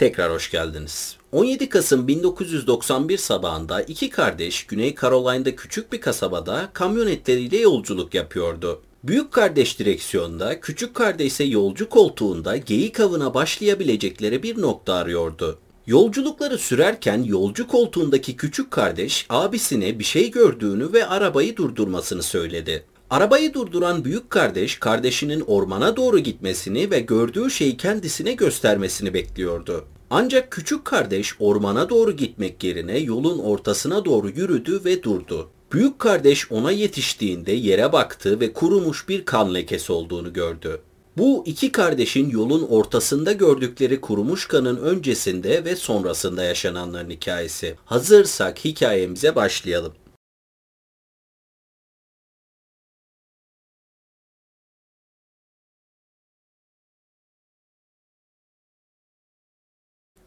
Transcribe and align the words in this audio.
Tekrar 0.00 0.32
hoş 0.32 0.50
geldiniz. 0.50 1.16
17 1.32 1.68
Kasım 1.68 2.08
1991 2.08 3.18
sabahında 3.18 3.82
iki 3.82 4.10
kardeş 4.10 4.66
Güney 4.66 4.94
Carolina'da 5.02 5.56
küçük 5.56 5.92
bir 5.92 6.00
kasabada 6.00 6.70
kamyonetleriyle 6.72 7.56
yolculuk 7.56 8.14
yapıyordu. 8.14 8.82
Büyük 9.04 9.32
kardeş 9.32 9.78
direksiyonda, 9.78 10.60
küçük 10.60 10.94
kardeş 10.94 11.26
ise 11.26 11.44
yolcu 11.44 11.88
koltuğunda 11.88 12.56
geyik 12.56 13.00
avına 13.00 13.34
başlayabilecekleri 13.34 14.42
bir 14.42 14.60
nokta 14.60 14.94
arıyordu. 14.94 15.58
Yolculukları 15.86 16.58
sürerken 16.58 17.22
yolcu 17.22 17.66
koltuğundaki 17.66 18.36
küçük 18.36 18.70
kardeş 18.70 19.26
abisine 19.30 19.98
bir 19.98 20.04
şey 20.04 20.30
gördüğünü 20.30 20.92
ve 20.92 21.06
arabayı 21.06 21.56
durdurmasını 21.56 22.22
söyledi. 22.22 22.84
Arabayı 23.10 23.54
durduran 23.54 24.04
büyük 24.04 24.30
kardeş 24.30 24.78
kardeşinin 24.78 25.40
ormana 25.40 25.96
doğru 25.96 26.18
gitmesini 26.18 26.90
ve 26.90 27.00
gördüğü 27.00 27.50
şeyi 27.50 27.76
kendisine 27.76 28.32
göstermesini 28.32 29.14
bekliyordu. 29.14 29.84
Ancak 30.10 30.50
küçük 30.50 30.84
kardeş 30.84 31.34
ormana 31.40 31.88
doğru 31.88 32.12
gitmek 32.12 32.64
yerine 32.64 32.98
yolun 32.98 33.38
ortasına 33.38 34.04
doğru 34.04 34.28
yürüdü 34.28 34.80
ve 34.84 35.02
durdu. 35.02 35.50
Büyük 35.72 35.98
kardeş 35.98 36.52
ona 36.52 36.70
yetiştiğinde 36.70 37.52
yere 37.52 37.92
baktı 37.92 38.40
ve 38.40 38.52
kurumuş 38.52 39.08
bir 39.08 39.24
kan 39.24 39.54
lekesi 39.54 39.92
olduğunu 39.92 40.32
gördü. 40.32 40.80
Bu 41.16 41.42
iki 41.46 41.72
kardeşin 41.72 42.30
yolun 42.30 42.62
ortasında 42.62 43.32
gördükleri 43.32 44.00
kurumuş 44.00 44.48
kanın 44.48 44.76
öncesinde 44.76 45.64
ve 45.64 45.76
sonrasında 45.76 46.44
yaşananların 46.44 47.10
hikayesi. 47.10 47.74
Hazırsak 47.84 48.64
hikayemize 48.64 49.34
başlayalım. 49.34 49.92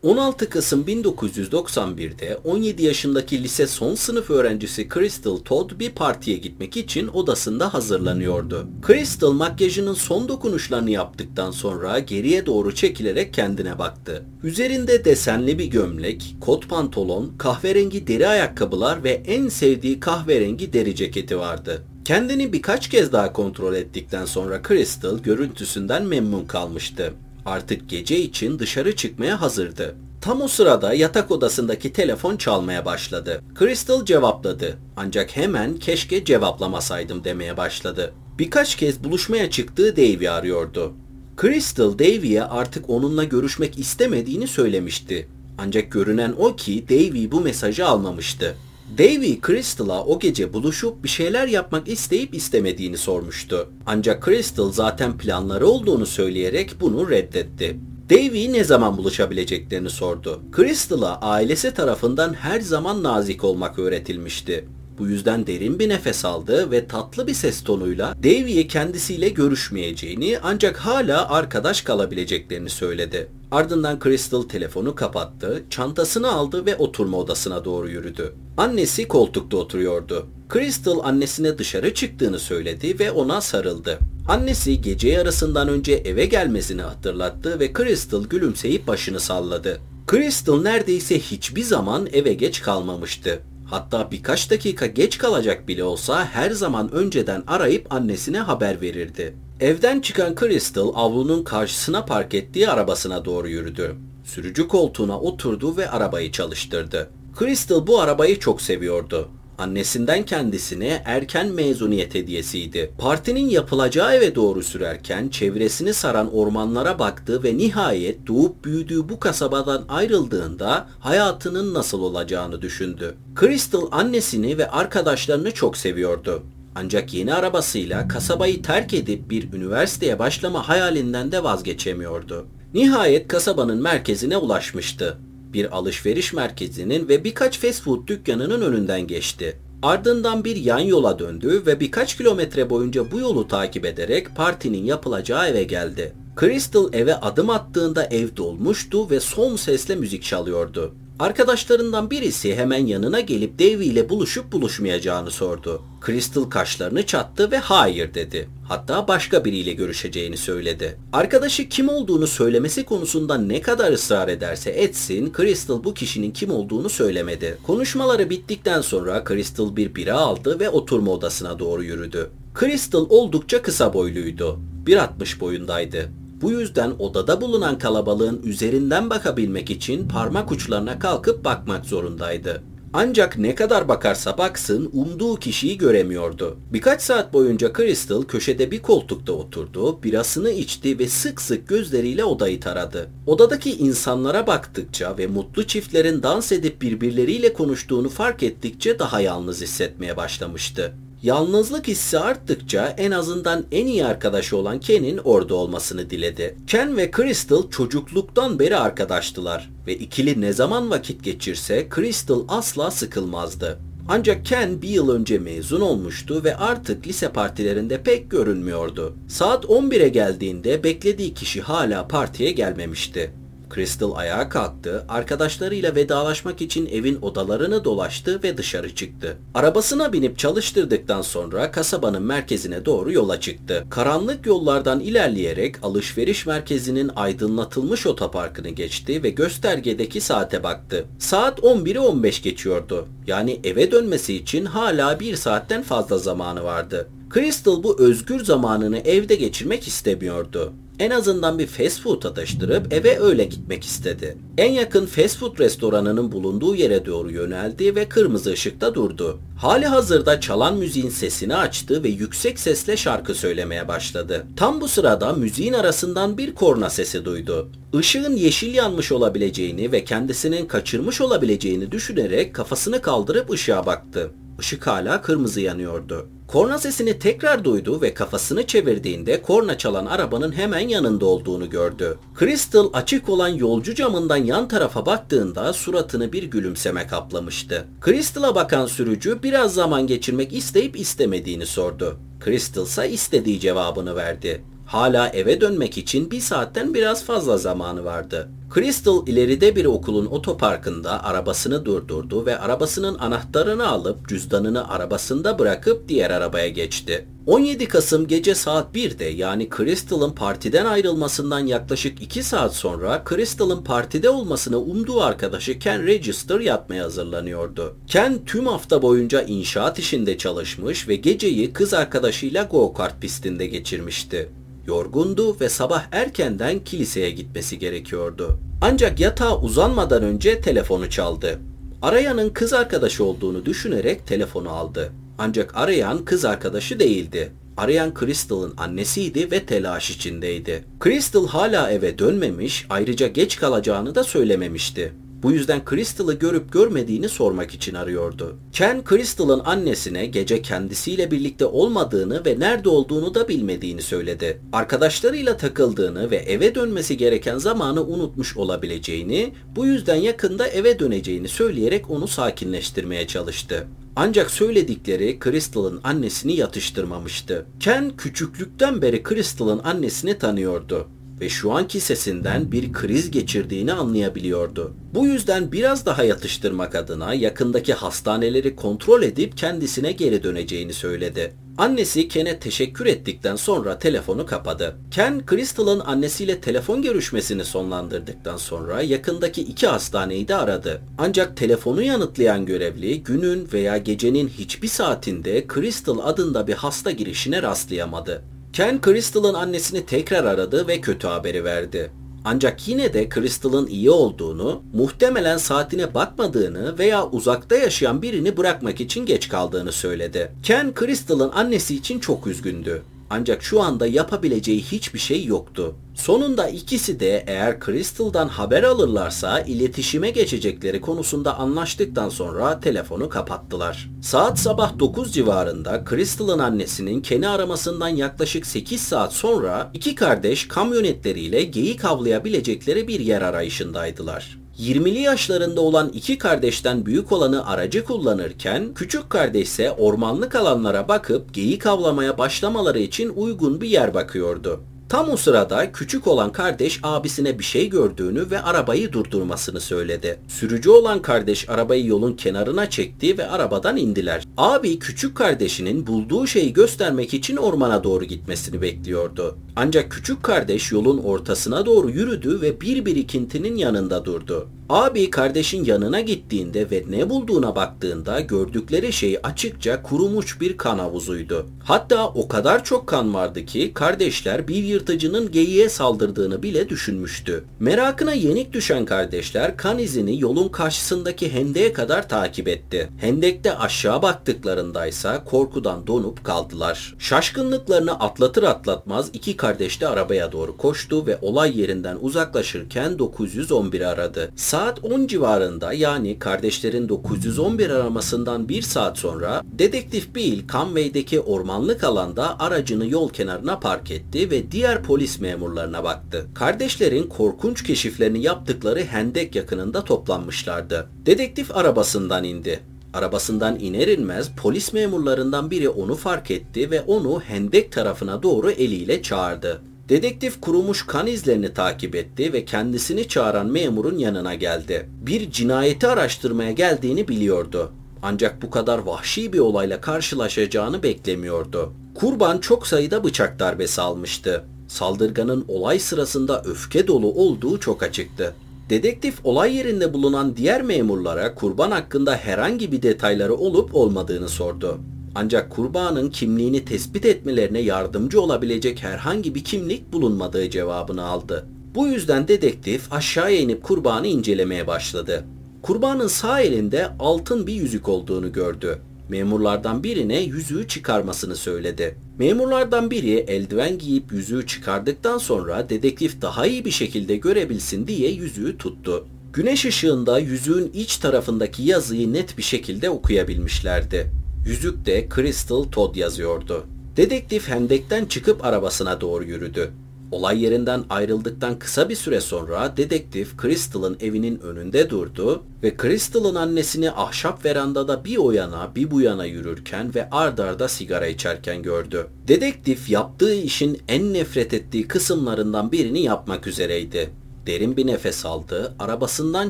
16 0.03 0.49
Kasım 0.49 0.84
1991'de 0.84 2.38
17 2.43 2.84
yaşındaki 2.84 3.43
lise 3.43 3.68
son 3.68 3.96
sınıf 3.96 4.29
öğrencisi 4.29 4.90
Crystal 4.93 5.37
Todd 5.37 5.79
bir 5.79 5.90
partiye 5.90 6.37
gitmek 6.37 6.77
için 6.77 7.07
odasında 7.07 7.73
hazırlanıyordu. 7.73 8.68
Crystal 8.87 9.31
makyajının 9.31 9.93
son 9.93 10.27
dokunuşlarını 10.27 10.91
yaptıktan 10.91 11.51
sonra 11.51 11.99
geriye 11.99 12.46
doğru 12.46 12.76
çekilerek 12.76 13.34
kendine 13.34 13.79
baktı. 13.79 14.26
Üzerinde 14.43 15.05
desenli 15.05 15.59
bir 15.59 15.65
gömlek, 15.65 16.35
kot 16.41 16.70
pantolon, 16.70 17.34
kahverengi 17.37 18.07
deri 18.07 18.27
ayakkabılar 18.27 19.04
ve 19.04 19.24
en 19.27 19.48
sevdiği 19.48 19.99
kahverengi 19.99 20.74
deri 20.74 20.96
ceketi 20.96 21.40
vardı. 21.40 21.84
Kendini 22.05 22.54
birkaç 22.54 22.90
kez 22.90 23.12
daha 23.12 23.34
kontrol 23.34 23.74
ettikten 23.74 24.26
sonra 24.26 24.62
Crystal 24.68 25.20
görüntüsünden 25.20 26.05
memnun 26.05 26.46
kalmıştı. 26.46 27.13
Artık 27.46 27.90
gece 27.90 28.20
için 28.20 28.60
dışarı 28.60 28.96
çıkmaya 28.96 29.41
hazırdı. 29.41 29.96
Tam 30.22 30.41
o 30.41 30.48
sırada 30.48 30.94
yatak 30.94 31.32
odasındaki 31.32 31.94
telefon 31.94 32.38
çalmaya 32.38 32.86
başladı. 32.86 33.41
Crystal 33.60 34.05
cevapladı. 34.05 34.77
Ancak 34.98 35.38
hemen 35.38 35.77
keşke 35.77 36.26
cevaplamasaydım 36.26 37.24
demeye 37.24 37.58
başladı. 37.58 38.14
Birkaç 38.40 38.76
kez 38.76 39.04
buluşmaya 39.04 39.49
çıktığı 39.49 39.98
Davy'i 39.98 40.30
arıyordu. 40.30 40.94
Crystal 41.41 41.99
Davy'ye 41.99 42.44
artık 42.44 42.90
onunla 42.90 43.24
görüşmek 43.24 43.80
istemediğini 43.80 44.48
söylemişti. 44.48 45.27
Ancak 45.58 45.91
görünen 45.91 46.34
o 46.38 46.55
ki 46.55 46.86
Davy 46.90 47.32
bu 47.32 47.41
mesajı 47.41 47.88
almamıştı. 47.88 48.55
Davy 48.98 49.40
Crystal'a 49.48 50.05
o 50.05 50.20
gece 50.20 50.54
buluşup 50.54 51.04
bir 51.04 51.10
şeyler 51.10 51.48
yapmak 51.48 51.88
isteyip 51.88 52.36
istemediğini 52.36 52.98
sormuştu. 52.98 53.70
Ancak 53.86 54.26
Crystal 54.26 54.72
zaten 54.72 55.18
planları 55.18 55.68
olduğunu 55.68 56.05
söyleyerek 56.05 56.76
bunu 56.82 57.10
reddetti. 57.10 57.77
Davy 58.10 58.54
ne 58.54 58.64
zaman 58.64 58.98
buluşabileceklerini 58.98 59.90
sordu. 59.90 60.41
Crystal'a 60.55 61.20
ailesi 61.21 61.74
tarafından 61.74 62.34
her 62.34 62.60
zaman 62.62 63.04
nazik 63.04 63.44
olmak 63.44 63.80
öğretilmişti. 63.80 64.66
Bu 64.97 65.08
yüzden 65.08 65.47
derin 65.47 65.80
bir 65.80 65.90
nefes 65.90 66.25
aldı 66.25 66.72
ve 66.72 66.88
tatlı 66.88 67.28
bir 67.28 67.34
ses 67.34 67.64
tonuyla 67.64 68.16
Davy'ye 68.24 68.68
kendisiyle 68.68 69.30
görüşmeyeceğini 69.30 70.40
ancak 70.44 70.78
hala 70.78 71.30
arkadaş 71.30 71.81
kalabileceklerini 71.81 72.70
söyledi. 72.70 73.28
Ardından 73.52 74.00
Crystal 74.03 74.42
telefonu 74.42 74.96
kapattı, 74.96 75.64
çantasını 75.70 76.32
aldı 76.32 76.66
ve 76.66 76.76
oturma 76.76 77.18
odasına 77.18 77.66
doğru 77.66 77.90
yürüdü. 77.90 78.34
Annesi 78.58 79.08
koltukta 79.08 79.58
oturuyordu. 79.58 80.28
Crystal 80.53 81.00
annesine 81.03 81.58
dışarı 81.58 81.94
çıktığını 81.94 82.40
söyledi 82.40 83.00
ve 83.00 83.12
ona 83.12 83.42
sarıldı. 83.42 84.00
Annesi 84.28 84.82
gece 84.82 85.09
yarısından 85.09 85.68
önce 85.68 85.94
eve 85.94 86.26
gelmesini 86.26 86.82
hatırlattı 86.82 87.59
ve 87.59 87.74
Crystal 87.78 88.24
gülümseyip 88.24 88.88
başını 88.88 89.20
salladı. 89.20 89.82
Crystal 90.12 90.62
neredeyse 90.62 91.20
hiçbir 91.20 91.64
zaman 91.64 92.08
eve 92.14 92.34
geç 92.34 92.62
kalmamıştı. 92.62 93.40
Hatta 93.66 94.12
birkaç 94.12 94.51
dakika 94.51 94.85
geç 94.85 95.18
kalacak 95.18 95.68
bile 95.68 95.84
olsa 95.84 96.25
her 96.25 96.51
zaman 96.51 96.91
önceden 96.91 97.44
arayıp 97.47 97.94
annesine 97.94 98.40
haber 98.40 98.81
verirdi. 98.81 99.35
Evden 99.59 100.00
çıkan 100.00 100.35
Crystal 100.40 100.91
avlunun 100.96 101.44
karşısına 101.44 102.06
park 102.06 102.34
ettiği 102.34 102.69
arabasına 102.69 103.25
doğru 103.25 103.50
yürüdü. 103.50 103.96
Sürücü 104.23 104.68
koltuğuna 104.68 105.19
oturdu 105.19 105.78
ve 105.78 105.90
arabayı 105.90 106.31
çalıştırdı. 106.31 107.09
Crystal 107.40 107.88
bu 107.88 108.02
arabayı 108.02 108.40
çok 108.40 108.62
seviyordu. 108.62 109.29
Annesinden 109.63 110.25
kendisine 110.25 111.01
erken 111.06 111.47
mezuniyet 111.47 112.16
hediyesiydi. 112.16 112.91
Partinin 112.97 113.50
yapılacağı 113.50 114.13
eve 114.13 114.35
doğru 114.35 114.63
sürerken 114.63 115.29
çevresini 115.29 115.94
saran 115.94 116.35
ormanlara 116.35 117.00
baktı 117.00 117.44
ve 117.44 117.57
nihayet 117.57 118.28
doğup 118.28 118.66
büyüdüğü 118.66 119.09
bu 119.09 119.19
kasabadan 119.19 119.85
ayrıldığında 119.90 120.88
hayatının 121.00 121.73
nasıl 121.73 122.02
olacağını 122.02 122.62
düşündü. 122.62 123.16
Crystal 123.40 123.88
annesini 123.91 124.57
ve 124.57 124.69
arkadaşlarını 124.69 125.52
çok 125.52 125.78
seviyordu. 125.78 126.44
Ancak 126.75 127.13
yeni 127.13 127.34
arabasıyla 127.34 128.07
kasabayı 128.07 128.62
terk 128.62 128.94
edip 128.94 129.29
bir 129.29 129.53
üniversiteye 129.53 130.19
başlama 130.19 130.69
hayalinden 130.69 131.31
de 131.31 131.44
vazgeçemiyordu. 131.44 132.47
Nihayet 132.73 133.28
kasabanın 133.28 133.81
merkezine 133.81 134.38
ulaşmıştı 134.38 135.18
bir 135.53 135.78
alışveriş 135.78 136.34
merkezinin 136.34 137.09
ve 137.09 137.24
birkaç 137.24 137.59
fast 137.59 137.84
food 137.84 138.08
dükkanının 138.08 138.62
önünden 138.62 139.08
geçti. 139.08 139.59
Ardından 139.81 140.44
bir 140.44 140.56
yan 140.56 140.80
yola 140.80 141.19
döndü 141.19 141.64
ve 141.66 141.80
birkaç 141.80 142.18
kilometre 142.18 142.69
boyunca 142.69 143.12
bu 143.12 143.19
yolu 143.19 143.47
takip 143.47 143.86
ederek 143.86 144.36
partinin 144.36 144.86
yapılacağı 144.86 145.47
eve 145.47 145.64
geldi. 145.64 146.14
Crystal 146.40 146.94
eve 146.94 147.16
adım 147.16 147.50
attığında 147.50 148.06
ev 148.06 148.28
dolmuştu 148.38 149.09
ve 149.09 149.19
son 149.19 149.56
sesle 149.56 149.96
müzik 149.96 150.24
çalıyordu. 150.24 150.96
Arkadaşlarından 151.23 152.11
birisi 152.11 152.56
hemen 152.56 152.85
yanına 152.85 153.19
gelip 153.19 153.59
Davy 153.59 153.85
ile 153.85 154.09
buluşup 154.09 154.51
buluşmayacağını 154.51 155.31
sordu. 155.31 155.81
Crystal 156.06 156.44
kaşlarını 156.44 157.06
çattı 157.06 157.51
ve 157.51 157.57
hayır 157.57 158.13
dedi. 158.13 158.50
Hatta 158.67 159.07
başka 159.07 159.45
biriyle 159.45 159.73
görüşeceğini 159.73 160.38
söyledi. 160.38 160.97
Arkadaşı 161.13 161.69
kim 161.69 161.89
olduğunu 161.89 162.28
söylemesi 162.28 162.84
konusunda 162.84 163.38
ne 163.38 163.61
kadar 163.61 163.91
ısrar 163.91 164.28
ederse 164.28 164.69
etsin, 164.69 165.34
Crystal 165.38 165.84
bu 165.84 165.94
kişinin 165.94 166.31
kim 166.31 166.51
olduğunu 166.51 166.89
söylemedi. 166.89 167.57
Konuşmaları 167.67 168.29
bittikten 168.29 168.81
sonra 168.81 169.23
Crystal 169.28 169.75
bir 169.75 169.95
bira 169.95 170.13
aldı 170.13 170.59
ve 170.59 170.69
oturma 170.69 171.11
odasına 171.11 171.59
doğru 171.59 171.84
yürüdü. 171.84 172.29
Crystal 172.59 173.05
oldukça 173.09 173.61
kısa 173.61 173.94
boyluydu. 173.94 174.59
1.60 174.85 175.40
boyundaydı. 175.40 176.22
Bu 176.44 176.52
yüzden 176.52 176.92
odada 177.00 177.42
bulunan 177.42 177.78
kalabalığın 177.78 178.42
üzerinden 178.44 179.09
bakabilmek 179.09 179.70
için 179.70 180.08
parmak 180.08 180.52
uçlarına 180.52 181.00
kalkıp 181.00 181.46
bakmak 181.46 181.86
zorundaydı. 181.86 182.64
Ancak 182.94 183.38
ne 183.38 183.56
kadar 183.56 183.88
bakarsa 183.88 184.38
baksın 184.38 184.90
umduğu 184.94 185.36
kişiyi 185.36 185.78
göremiyordu. 185.78 186.58
Birkaç 186.74 187.02
saat 187.02 187.34
boyunca 187.34 187.74
Crystal 187.78 188.24
köşede 188.24 188.72
bir 188.72 188.82
koltukta 188.82 189.34
oturdu, 189.34 190.03
birasını 190.03 190.50
içti 190.50 191.00
ve 191.00 191.08
sık 191.08 191.42
sık 191.42 191.68
gözleriyle 191.68 192.24
odayı 192.24 192.59
taradı. 192.59 193.09
Odadaki 193.28 193.72
insanlara 193.72 194.48
baktıkça 194.48 195.18
ve 195.18 195.28
mutlu 195.28 195.64
çiftlerin 195.67 196.23
dans 196.23 196.52
edip 196.52 196.82
birbirleriyle 196.82 197.53
konuştuğunu 197.53 198.09
fark 198.09 198.44
ettikçe 198.44 199.00
daha 199.00 199.22
yalnız 199.22 199.62
hissetmeye 199.62 200.17
başlamıştı. 200.17 200.94
Yalnızlık 201.23 201.87
hissi 201.87 202.20
arttıkça 202.20 202.96
en 202.97 203.11
azından 203.11 203.66
en 203.72 203.87
iyi 203.87 204.05
arkadaşı 204.05 204.58
olan 204.58 204.79
Ken'in 204.79 205.17
orada 205.17 205.55
olmasını 205.55 206.09
diledi. 206.09 206.58
Ken 206.67 206.97
ve 206.97 207.11
Crystal 207.16 207.70
çocukluktan 207.70 208.59
beri 208.59 208.78
arkadaştılar 208.78 209.72
ve 209.87 209.96
ikili 209.96 210.41
ne 210.41 210.53
zaman 210.53 210.90
vakit 210.90 211.23
geçirse 211.23 211.87
Crystal 211.96 212.46
asla 212.47 212.91
sıkılmazdı. 212.91 213.79
Ancak 214.08 214.46
Ken 214.46 214.81
bir 214.81 214.90
yıl 214.90 215.09
önce 215.09 215.40
mezun 215.40 215.81
olmuştu 215.81 216.43
ve 216.43 216.58
artık 216.58 217.08
lise 217.08 217.29
partilerinde 217.29 218.03
pek 218.03 218.31
görünmüyordu. 218.31 219.14
Saat 219.28 219.66
11'e 219.66 220.08
geldiğinde 220.08 220.84
beklediği 220.84 221.34
kişi 221.34 221.61
hala 221.61 222.08
partiye 222.08 222.52
gelmemişti. 222.52 223.42
Crystal 223.75 224.16
ayağa 224.16 224.49
kalktı, 224.49 225.05
arkadaşlarıyla 225.09 225.96
vedalaşmak 225.96 226.61
için 226.61 226.85
evin 226.85 227.22
odalarını 227.22 227.84
dolaştı 227.84 228.43
ve 228.43 228.58
dışarı 228.58 228.96
çıktı. 228.96 229.37
Arabasına 229.53 230.14
binip 230.14 230.37
çalıştırdıktan 230.37 231.22
sonra 231.22 231.72
kasabanın 231.72 232.23
merkezine 232.23 232.85
doğru 232.85 233.11
yola 233.11 233.40
çıktı. 233.40 233.85
Karanlık 233.90 234.46
yollardan 234.46 234.99
ilerleyerek 234.99 235.75
alışveriş 235.84 236.46
merkezinin 236.46 237.11
aydınlatılmış 237.16 238.08
otoparkını 238.08 238.70
geçti 238.70 239.23
ve 239.23 239.29
göstergedeki 239.29 240.22
saate 240.22 240.64
baktı. 240.64 241.05
Saat 241.19 241.59
11'i 241.59 241.99
15 241.99 242.41
geçiyordu. 242.41 243.08
Yani 243.28 243.59
eve 243.64 243.91
dönmesi 243.91 244.35
için 244.35 244.66
hala 244.66 245.19
bir 245.19 245.35
saatten 245.35 245.84
fazla 245.84 246.17
zamanı 246.17 246.64
vardı. 246.64 247.08
Crystal 247.34 247.84
bu 247.84 247.99
özgür 247.99 248.46
zamanını 248.46 248.99
evde 248.99 249.35
geçirmek 249.35 249.87
istemiyordu. 249.87 250.73
En 250.99 251.09
azından 251.09 251.59
bir 251.59 251.67
fast 251.67 252.01
food 252.01 252.23
atıştırıp 252.23 252.93
eve 252.93 253.19
öyle 253.19 253.43
gitmek 253.43 253.84
istedi. 253.84 254.37
En 254.57 254.72
yakın 254.72 255.05
fast 255.05 255.37
food 255.37 255.59
restoranının 255.59 256.31
bulunduğu 256.31 256.75
yere 256.75 257.05
doğru 257.05 257.31
yöneldi 257.31 257.95
ve 257.95 258.09
kırmızı 258.09 258.51
ışıkta 258.51 258.95
durdu. 258.95 259.39
Hali 259.57 259.85
hazırda 259.85 260.41
çalan 260.41 260.77
müziğin 260.77 261.09
sesini 261.09 261.55
açtı 261.55 262.03
ve 262.03 262.09
yüksek 262.09 262.59
sesle 262.59 262.97
şarkı 262.97 263.35
söylemeye 263.35 263.87
başladı. 263.87 264.45
Tam 264.55 264.81
bu 264.81 264.87
sırada 264.87 265.33
müziğin 265.33 265.73
arasından 265.73 266.37
bir 266.37 266.55
korna 266.55 266.89
sesi 266.89 267.25
duydu. 267.25 267.69
Işığın 267.99 268.35
yeşil 268.35 268.73
yanmış 268.73 269.11
olabileceğini 269.11 269.91
ve 269.91 270.05
kendisinin 270.05 270.65
kaçırmış 270.65 271.21
olabileceğini 271.21 271.91
düşünerek 271.91 272.55
kafasını 272.55 273.01
kaldırıp 273.01 273.51
ışığa 273.51 273.85
baktı. 273.85 274.31
Işık 274.59 274.88
hala 274.88 275.21
kırmızı 275.21 275.61
yanıyordu. 275.61 276.29
Korna 276.47 276.77
sesini 276.77 277.19
tekrar 277.19 277.63
duydu 277.63 278.01
ve 278.01 278.13
kafasını 278.13 278.67
çevirdiğinde 278.67 279.41
korna 279.41 279.77
çalan 279.77 280.05
arabanın 280.05 280.51
hemen 280.51 280.88
yanında 280.88 281.25
olduğunu 281.25 281.69
gördü. 281.69 282.17
Crystal 282.39 282.89
açık 282.94 283.29
olan 283.29 283.47
yolcu 283.47 283.95
camından 283.95 284.38
yan 284.38 284.67
tarafa 284.67 285.05
baktığında 285.05 285.73
suratını 285.73 286.33
bir 286.33 286.44
gülümseme 286.44 287.07
kaplamıştı. 287.07 287.88
Crystal'a 288.05 288.55
bakan 288.55 288.85
sürücü 288.85 289.44
biraz 289.44 289.73
zaman 289.73 290.07
geçirmek 290.07 290.53
isteyip 290.53 291.00
istemediğini 291.00 291.65
sordu. 291.65 292.17
Crystal 292.45 292.83
ise 292.83 293.09
istediği 293.09 293.59
cevabını 293.59 294.15
verdi. 294.15 294.63
Hala 294.85 295.30
eve 295.30 295.62
dönmek 295.62 295.97
için 295.97 296.31
bir 296.31 296.39
saatten 296.39 296.94
biraz 296.94 297.25
fazla 297.25 297.57
zamanı 297.57 298.06
vardı. 298.06 298.50
Crystal 298.74 299.27
ileride 299.27 299.75
bir 299.75 299.85
okulun 299.85 300.25
otoparkında 300.25 301.24
arabasını 301.24 301.85
durdurdu 301.85 302.45
ve 302.45 302.59
arabasının 302.59 303.19
anahtarını 303.19 303.88
alıp 303.88 304.30
cüzdanını 304.30 304.89
arabasında 304.89 305.59
bırakıp 305.59 306.09
diğer 306.09 306.31
arabaya 306.31 306.69
geçti. 306.69 307.27
17 307.45 307.88
Kasım 307.88 308.27
gece 308.27 308.56
saat 308.56 308.95
1'de 308.95 309.25
yani 309.25 309.69
Crystal'ın 309.77 310.31
partiden 310.31 310.86
ayrılmasından 310.86 311.59
yaklaşık 311.59 312.21
2 312.21 312.44
saat 312.44 312.75
sonra 312.75 313.24
Crystal'ın 313.29 313.83
partide 313.83 314.29
olmasını 314.29 314.77
umduğu 314.79 315.21
arkadaşı 315.21 315.79
Ken 315.79 316.06
Register 316.06 316.59
yatmaya 316.59 317.03
hazırlanıyordu. 317.03 317.97
Ken 318.07 318.45
tüm 318.45 318.68
hafta 318.68 319.01
boyunca 319.01 319.41
inşaat 319.41 320.00
işinde 320.00 320.38
çalışmış 320.38 321.07
ve 321.07 321.15
geceyi 321.15 321.74
kız 321.74 321.94
arkadaşıyla 321.94 322.63
go-kart 322.63 323.19
pistinde 323.21 323.68
geçirmişti. 323.68 324.50
Yorgundu 324.88 325.59
ve 325.59 325.69
sabah 325.69 326.03
erkenden 326.12 326.80
kiliseye 326.80 327.31
gitmesi 327.31 327.80
gerekiyordu. 327.80 328.59
Ancak 328.81 329.19
yatağa 329.19 329.62
uzanmadan 329.62 330.24
önce 330.24 330.62
telefonu 330.62 331.09
çaldı. 331.09 331.59
Arayanın 332.01 332.50
kız 332.50 332.74
arkadaşı 332.74 333.24
olduğunu 333.24 333.65
düşünerek 333.65 334.27
telefonu 334.27 334.69
aldı. 334.69 335.12
Ancak 335.38 335.77
arayan 335.77 336.25
kız 336.25 336.45
arkadaşı 336.45 337.00
değildi. 337.00 337.51
Arayan 337.77 338.13
Crystal'ın 338.19 338.74
annesiydi 338.77 339.51
ve 339.51 339.65
telaş 339.65 340.12
içindeydi. 340.12 340.83
Crystal 341.03 341.47
hala 341.47 341.91
eve 341.91 342.19
dönmemiş, 342.19 342.86
ayrıca 342.89 343.27
geç 343.27 343.56
kalacağını 343.59 344.15
da 344.15 344.24
söylememişti. 344.24 345.13
Bu 345.43 345.51
yüzden 345.51 345.81
Crystal'ı 345.89 346.33
görüp 346.33 346.71
görmediğini 346.71 347.29
sormak 347.29 347.73
için 347.73 347.95
arıyordu. 347.95 348.57
Ken 348.71 349.03
Crystal'ın 349.09 349.61
annesine 349.65 350.25
gece 350.25 350.61
kendisiyle 350.61 351.31
birlikte 351.31 351.65
olmadığını 351.65 352.45
ve 352.45 352.59
nerede 352.59 352.89
olduğunu 352.89 353.35
da 353.35 353.47
bilmediğini 353.47 354.01
söyledi. 354.01 354.61
Arkadaşlarıyla 354.73 355.57
takıldığını 355.57 356.31
ve 356.31 356.35
eve 356.35 356.75
dönmesi 356.75 357.17
gereken 357.17 357.57
zamanı 357.57 358.03
unutmuş 358.03 358.57
olabileceğini, 358.57 359.53
bu 359.75 359.85
yüzden 359.85 360.15
yakında 360.15 360.67
eve 360.67 360.99
döneceğini 360.99 361.47
söyleyerek 361.47 362.09
onu 362.09 362.27
sakinleştirmeye 362.27 363.27
çalıştı. 363.27 363.87
Ancak 364.15 364.51
söyledikleri 364.51 365.39
Crystal'ın 365.43 366.01
annesini 366.03 366.55
yatıştırmamıştı. 366.55 367.65
Ken 367.79 368.11
küçüklükten 368.17 369.01
beri 369.01 369.23
Crystal'ın 369.29 369.81
annesini 369.83 370.37
tanıyordu 370.37 371.07
ve 371.41 371.50
şu 371.50 371.71
anki 371.71 372.00
sesinden 372.00 372.71
bir 372.71 372.94
kriz 372.94 373.31
geçirdiğini 373.31 373.94
anlayabiliyordu. 373.94 374.94
Bu 375.13 375.27
yüzden 375.27 375.71
biraz 375.71 376.06
daha 376.06 376.24
yatıştırmak 376.24 376.95
adına 376.95 377.33
yakındaki 377.33 377.94
hastaneleri 377.94 378.75
kontrol 378.75 379.24
edip 379.24 379.57
kendisine 379.57 380.12
geri 380.12 380.44
döneceğini 380.44 380.94
söyledi. 380.94 381.53
Annesi 381.77 382.27
Ken'e 382.27 382.59
teşekkür 382.59 383.06
ettikten 383.06 383.56
sonra 383.56 384.00
telefonu 384.00 384.45
kapadı. 384.45 384.95
Ken, 385.12 385.44
Crystal'ın 385.50 386.00
annesiyle 386.00 386.62
telefon 386.62 387.01
görüşmesini 387.01 387.65
sonlandırdıktan 387.65 388.57
sonra 388.57 389.01
yakındaki 389.01 389.62
iki 389.62 389.88
hastaneyi 389.88 390.47
de 390.47 390.56
aradı. 390.56 391.01
Ancak 391.18 391.57
telefonu 391.57 392.01
yanıtlayan 392.01 392.65
görevli 392.65 393.24
günün 393.24 393.69
veya 393.74 393.97
gecenin 393.97 394.47
hiçbir 394.47 394.88
saatinde 394.88 395.68
Crystal 395.74 396.19
adında 396.24 396.68
bir 396.68 396.74
hasta 396.74 397.12
girişine 397.12 397.62
rastlayamadı. 397.62 398.44
Ken 398.73 398.99
Crystal'ın 399.05 399.53
annesini 399.53 400.05
tekrar 400.05 400.43
aradı 400.43 400.87
ve 400.87 401.01
kötü 401.01 401.27
haberi 401.27 401.63
verdi. 401.63 402.11
Ancak 402.45 402.87
yine 402.87 403.13
de 403.13 403.29
Crystal'ın 403.29 403.87
iyi 403.87 404.09
olduğunu, 404.09 404.83
muhtemelen 404.93 405.57
saatine 405.57 406.13
bakmadığını 406.13 406.97
veya 406.97 407.27
uzakta 407.27 407.75
yaşayan 407.75 408.21
birini 408.21 408.57
bırakmak 408.57 409.01
için 409.01 409.25
geç 409.25 409.49
kaldığını 409.49 409.91
söyledi. 409.91 410.51
Ken 410.63 410.93
Crystal'ın 410.99 411.49
annesi 411.49 411.95
için 411.95 412.19
çok 412.19 412.47
üzgündü. 412.47 413.01
Ancak 413.35 413.63
şu 413.63 413.81
anda 413.81 414.07
yapabileceği 414.07 414.81
hiçbir 414.81 415.19
şey 415.19 415.45
yoktu. 415.45 415.95
Sonunda 416.15 416.69
ikisi 416.69 417.19
de 417.19 417.44
eğer 417.47 417.80
Crystal'dan 417.85 418.47
haber 418.47 418.83
alırlarsa 418.83 419.59
iletişime 419.59 420.30
geçecekleri 420.30 421.01
konusunda 421.01 421.57
anlaştıktan 421.57 422.30
sonra 422.30 422.80
telefonu 422.80 423.30
kapattılar. 423.30 424.09
Saat 424.21 424.59
sabah 424.59 425.00
9 425.00 425.33
civarında 425.33 426.03
Crystal'ın 426.09 426.59
annesinin 426.59 427.21
Ken'i 427.21 427.47
aramasından 427.47 428.07
yaklaşık 428.07 428.65
8 428.65 429.01
saat 429.01 429.33
sonra 429.33 429.91
iki 429.94 430.15
kardeş 430.15 430.68
kamyonetleriyle 430.68 431.63
geyik 431.63 432.06
avlayabilecekleri 432.06 433.07
bir 433.07 433.19
yer 433.19 433.41
arayışındaydılar. 433.41 434.62
20'li 434.79 435.19
yaşlarında 435.19 435.81
olan 435.81 436.09
iki 436.09 436.37
kardeşten 436.37 437.05
büyük 437.05 437.31
olanı 437.31 437.67
aracı 437.67 438.03
kullanırken 438.03 438.93
küçük 438.93 439.29
kardeş 439.29 439.67
ise 439.67 439.91
ormanlık 439.91 440.55
alanlara 440.55 441.07
bakıp 441.07 441.53
geyik 441.53 441.85
avlamaya 441.85 442.37
başlamaları 442.37 442.99
için 442.99 443.29
uygun 443.29 443.81
bir 443.81 443.87
yer 443.87 444.13
bakıyordu. 444.13 444.92
Tam 445.09 445.29
o 445.29 445.38
sırada 445.38 445.91
küçük 445.91 446.27
olan 446.27 446.51
kardeş 446.51 447.00
abisine 447.03 447.59
bir 447.59 447.63
şey 447.63 447.89
gördüğünü 447.89 448.51
ve 448.51 448.61
arabayı 448.61 449.13
durdurmasını 449.13 449.79
söyledi. 449.79 450.39
Sürücü 450.47 450.89
olan 450.89 451.21
kardeş 451.21 451.69
arabayı 451.69 452.05
yolun 452.05 452.33
kenarına 452.33 452.89
çekti 452.89 453.38
ve 453.38 453.50
arabadan 453.50 453.98
indiler. 453.98 454.43
Abi 454.57 455.00
küçük 455.00 455.38
kardeşinin 455.38 456.07
bulduğu 456.07 456.48
şeyi 456.48 456.74
göstermek 456.74 457.33
için 457.33 457.57
ormana 457.57 458.03
doğru 458.03 458.25
gitmesini 458.25 458.81
bekliyordu. 458.81 459.57
Ancak 459.75 460.12
küçük 460.12 460.43
kardeş 460.43 460.91
yolun 460.91 461.17
ortasına 461.17 461.86
doğru 461.86 462.10
yürüdü 462.10 462.62
ve 462.62 462.81
bir 462.81 463.05
birikintinin 463.05 463.75
yanında 463.75 464.25
durdu. 464.25 464.67
Abi 464.89 465.29
kardeşin 465.29 465.85
yanına 465.85 466.19
gittiğinde 466.19 466.91
ve 466.91 467.03
ne 467.09 467.29
bulduğuna 467.29 467.75
baktığında 467.75 468.39
gördükleri 468.39 469.13
şey 469.13 469.39
açıkça 469.43 470.03
kurumuş 470.03 470.61
bir 470.61 470.77
kan 470.77 470.99
havuzuydu. 470.99 471.65
Hatta 471.83 472.27
o 472.27 472.47
kadar 472.47 472.83
çok 472.83 473.07
kan 473.07 473.33
vardı 473.33 473.65
ki 473.65 473.93
kardeşler 473.93 474.67
bir 474.67 474.83
yırtıcının 474.83 475.51
geyiğe 475.51 475.89
saldırdığını 475.89 476.63
bile 476.63 476.89
düşünmüştü. 476.89 477.63
Merakına 477.79 478.33
yenik 478.33 478.73
düşen 478.73 479.05
kardeşler 479.05 479.77
kan 479.77 479.99
izini 479.99 480.41
yolun 480.41 480.69
karşısındaki 480.69 481.53
hendeğe 481.53 481.93
kadar 481.93 482.29
takip 482.29 482.67
etti. 482.67 483.09
Hendekte 483.17 483.77
aşağı 483.77 484.21
baktıklarındaysa 484.21 485.43
korkudan 485.43 486.07
donup 486.07 486.43
kaldılar. 486.43 487.15
Şaşkınlıklarını 487.19 488.19
atlatır 488.19 488.63
atlatmaz 488.63 489.29
iki 489.33 489.57
kardeş 489.57 490.01
de 490.01 490.07
arabaya 490.07 490.51
doğru 490.51 490.77
koştu 490.77 491.27
ve 491.27 491.37
olay 491.41 491.79
yerinden 491.79 492.17
uzaklaşırken 492.21 493.19
911 493.19 494.01
aradı. 494.01 494.51
Saat 494.74 495.03
10 495.03 495.27
civarında 495.27 495.94
yani 495.94 496.39
kardeşlerin 496.39 497.10
911 497.10 497.89
aramasından 497.89 498.70
bir 498.70 498.82
saat 498.82 499.18
sonra 499.18 499.62
dedektif 499.65 500.36
Bill 500.36 500.68
Conway'deki 500.68 501.39
ormanlık 501.39 502.03
alanda 502.03 502.60
aracını 502.60 503.10
yol 503.10 503.30
kenarına 503.30 503.80
park 503.80 504.12
etti 504.12 504.51
ve 504.51 504.72
diğer 504.72 505.03
polis 505.03 505.39
memurlarına 505.39 506.03
baktı. 506.03 506.48
Kardeşlerin 506.56 507.27
korkunç 507.27 507.84
keşiflerini 507.84 508.42
yaptıkları 508.42 509.03
hendek 509.03 509.56
yakınında 509.56 510.03
toplanmışlardı. 510.03 511.10
Dedektif 511.25 511.77
arabasından 511.77 512.44
indi. 512.44 512.80
Arabasından 513.13 513.80
iner 513.80 514.08
inmez 514.08 514.51
polis 514.58 514.94
memurlarından 514.94 515.72
biri 515.72 515.89
onu 515.89 516.15
fark 516.15 516.51
etti 516.51 516.92
ve 516.92 517.01
onu 517.01 517.42
hendek 517.42 517.92
tarafına 517.92 518.44
doğru 518.44 518.72
eliyle 518.72 519.22
çağırdı. 519.22 519.82
Dedektif 520.10 520.62
kurumuş 520.62 521.05
kan 521.07 521.27
izlerini 521.27 521.74
takip 521.74 522.15
etti 522.15 522.53
ve 522.53 522.65
kendisini 522.65 523.27
çağıran 523.27 523.67
memurun 523.67 524.17
yanına 524.17 524.55
geldi. 524.55 525.10
Bir 525.22 525.51
cinayeti 525.51 526.07
araştırmaya 526.07 526.72
geldiğini 526.72 527.27
biliyordu. 527.27 527.91
Ancak 528.22 528.62
bu 528.62 528.69
kadar 528.69 529.00
vahşi 529.00 529.53
bir 529.53 529.60
olayla 529.60 530.01
karşılaşacağını 530.01 531.03
beklemiyordu. 531.03 531.93
Kurban 532.15 532.57
çok 532.57 532.88
sayıda 532.88 533.24
bıçak 533.24 533.60
darbesi 533.60 534.01
almıştı. 534.01 534.63
Saldırganın 534.88 535.65
olay 535.67 536.00
sırasında 536.00 536.62
öfke 536.62 537.07
dolu 537.07 537.27
olduğu 537.27 537.79
çok 537.79 538.03
açıktı. 538.03 538.55
Dedektif 538.89 539.36
olay 539.43 539.75
yerinde 539.75 540.13
bulunan 540.13 540.57
diğer 540.57 540.81
memurlara 540.81 541.55
kurban 541.55 541.91
hakkında 541.91 542.36
herhangi 542.36 542.91
bir 542.91 543.01
detayları 543.01 543.55
olup 543.55 543.95
olmadığını 543.95 544.50
sordu. 544.50 545.00
Ancak 545.35 545.69
kurbanın 545.69 546.29
kimliğini 546.29 546.85
tespit 546.85 547.25
etmelerine 547.25 547.79
yardımcı 547.79 548.41
olabilecek 548.41 549.03
herhangi 549.03 549.55
bir 549.55 549.63
kimlik 549.63 550.13
bulunmadığı 550.13 550.69
cevabını 550.69 551.25
aldı. 551.25 551.65
Bu 551.95 552.07
yüzden 552.07 552.47
dedektif 552.47 553.13
aşağıya 553.13 553.59
inip 553.59 553.83
kurbanı 553.83 554.27
incelemeye 554.27 554.87
başladı. 554.87 555.45
Kurbanın 555.81 556.27
sağ 556.27 556.61
elinde 556.61 557.07
altın 557.19 557.67
bir 557.67 557.73
yüzük 557.73 558.09
olduğunu 558.09 558.51
gördü. 558.51 558.99
Memurlardan 559.29 560.03
birine 560.03 560.39
yüzüğü 560.39 560.87
çıkarmasını 560.87 561.55
söyledi. 561.55 562.17
Memurlardan 562.39 563.11
biri 563.11 563.31
eldiven 563.31 563.97
giyip 563.97 564.31
yüzüğü 564.31 564.67
çıkardıktan 564.67 565.37
sonra 565.37 565.89
dedektif 565.89 566.41
daha 566.41 566.65
iyi 566.65 566.85
bir 566.85 566.91
şekilde 566.91 567.37
görebilsin 567.37 568.07
diye 568.07 568.31
yüzüğü 568.31 568.77
tuttu. 568.77 569.27
Güneş 569.53 569.85
ışığında 569.85 570.39
yüzüğün 570.39 570.91
iç 570.93 571.17
tarafındaki 571.17 571.83
yazıyı 571.83 572.33
net 572.33 572.57
bir 572.57 572.63
şekilde 572.63 573.09
okuyabilmişlerdi. 573.09 574.42
Yüzükte 574.65 575.29
Crystal 575.36 575.84
Todd 575.84 576.15
yazıyordu. 576.15 576.86
Dedektif 577.17 577.67
hendekten 577.67 578.25
çıkıp 578.25 578.65
arabasına 578.65 579.22
doğru 579.22 579.43
yürüdü. 579.43 579.91
Olay 580.32 580.63
yerinden 580.63 581.03
ayrıldıktan 581.10 581.79
kısa 581.79 582.10
bir 582.10 582.15
süre 582.15 582.41
sonra 582.41 582.98
dedektif 582.98 583.62
Crystal'ın 583.62 584.17
evinin 584.20 584.60
önünde 584.60 585.10
durdu 585.10 585.63
ve 585.84 585.96
Crystal'ın 586.01 586.55
annesini 586.55 587.12
ahşap 587.12 587.65
verandada 587.65 588.25
bir 588.25 588.38
o 588.38 588.51
yana 588.51 588.96
bir 588.96 589.12
bu 589.12 589.22
yana 589.22 589.46
yürürken 589.46 590.15
ve 590.15 590.29
ard 590.29 590.58
arda 590.58 590.88
sigara 590.88 591.27
içerken 591.27 591.82
gördü. 591.82 592.27
Dedektif 592.48 593.10
yaptığı 593.10 593.53
işin 593.53 594.01
en 594.08 594.34
nefret 594.34 594.74
ettiği 594.74 595.08
kısımlarından 595.08 595.91
birini 595.91 596.22
yapmak 596.22 596.67
üzereydi. 596.67 597.29
Derin 597.67 597.98
bir 597.98 598.08
nefes 598.08 598.46
aldı, 598.46 598.96
arabasından 599.00 599.70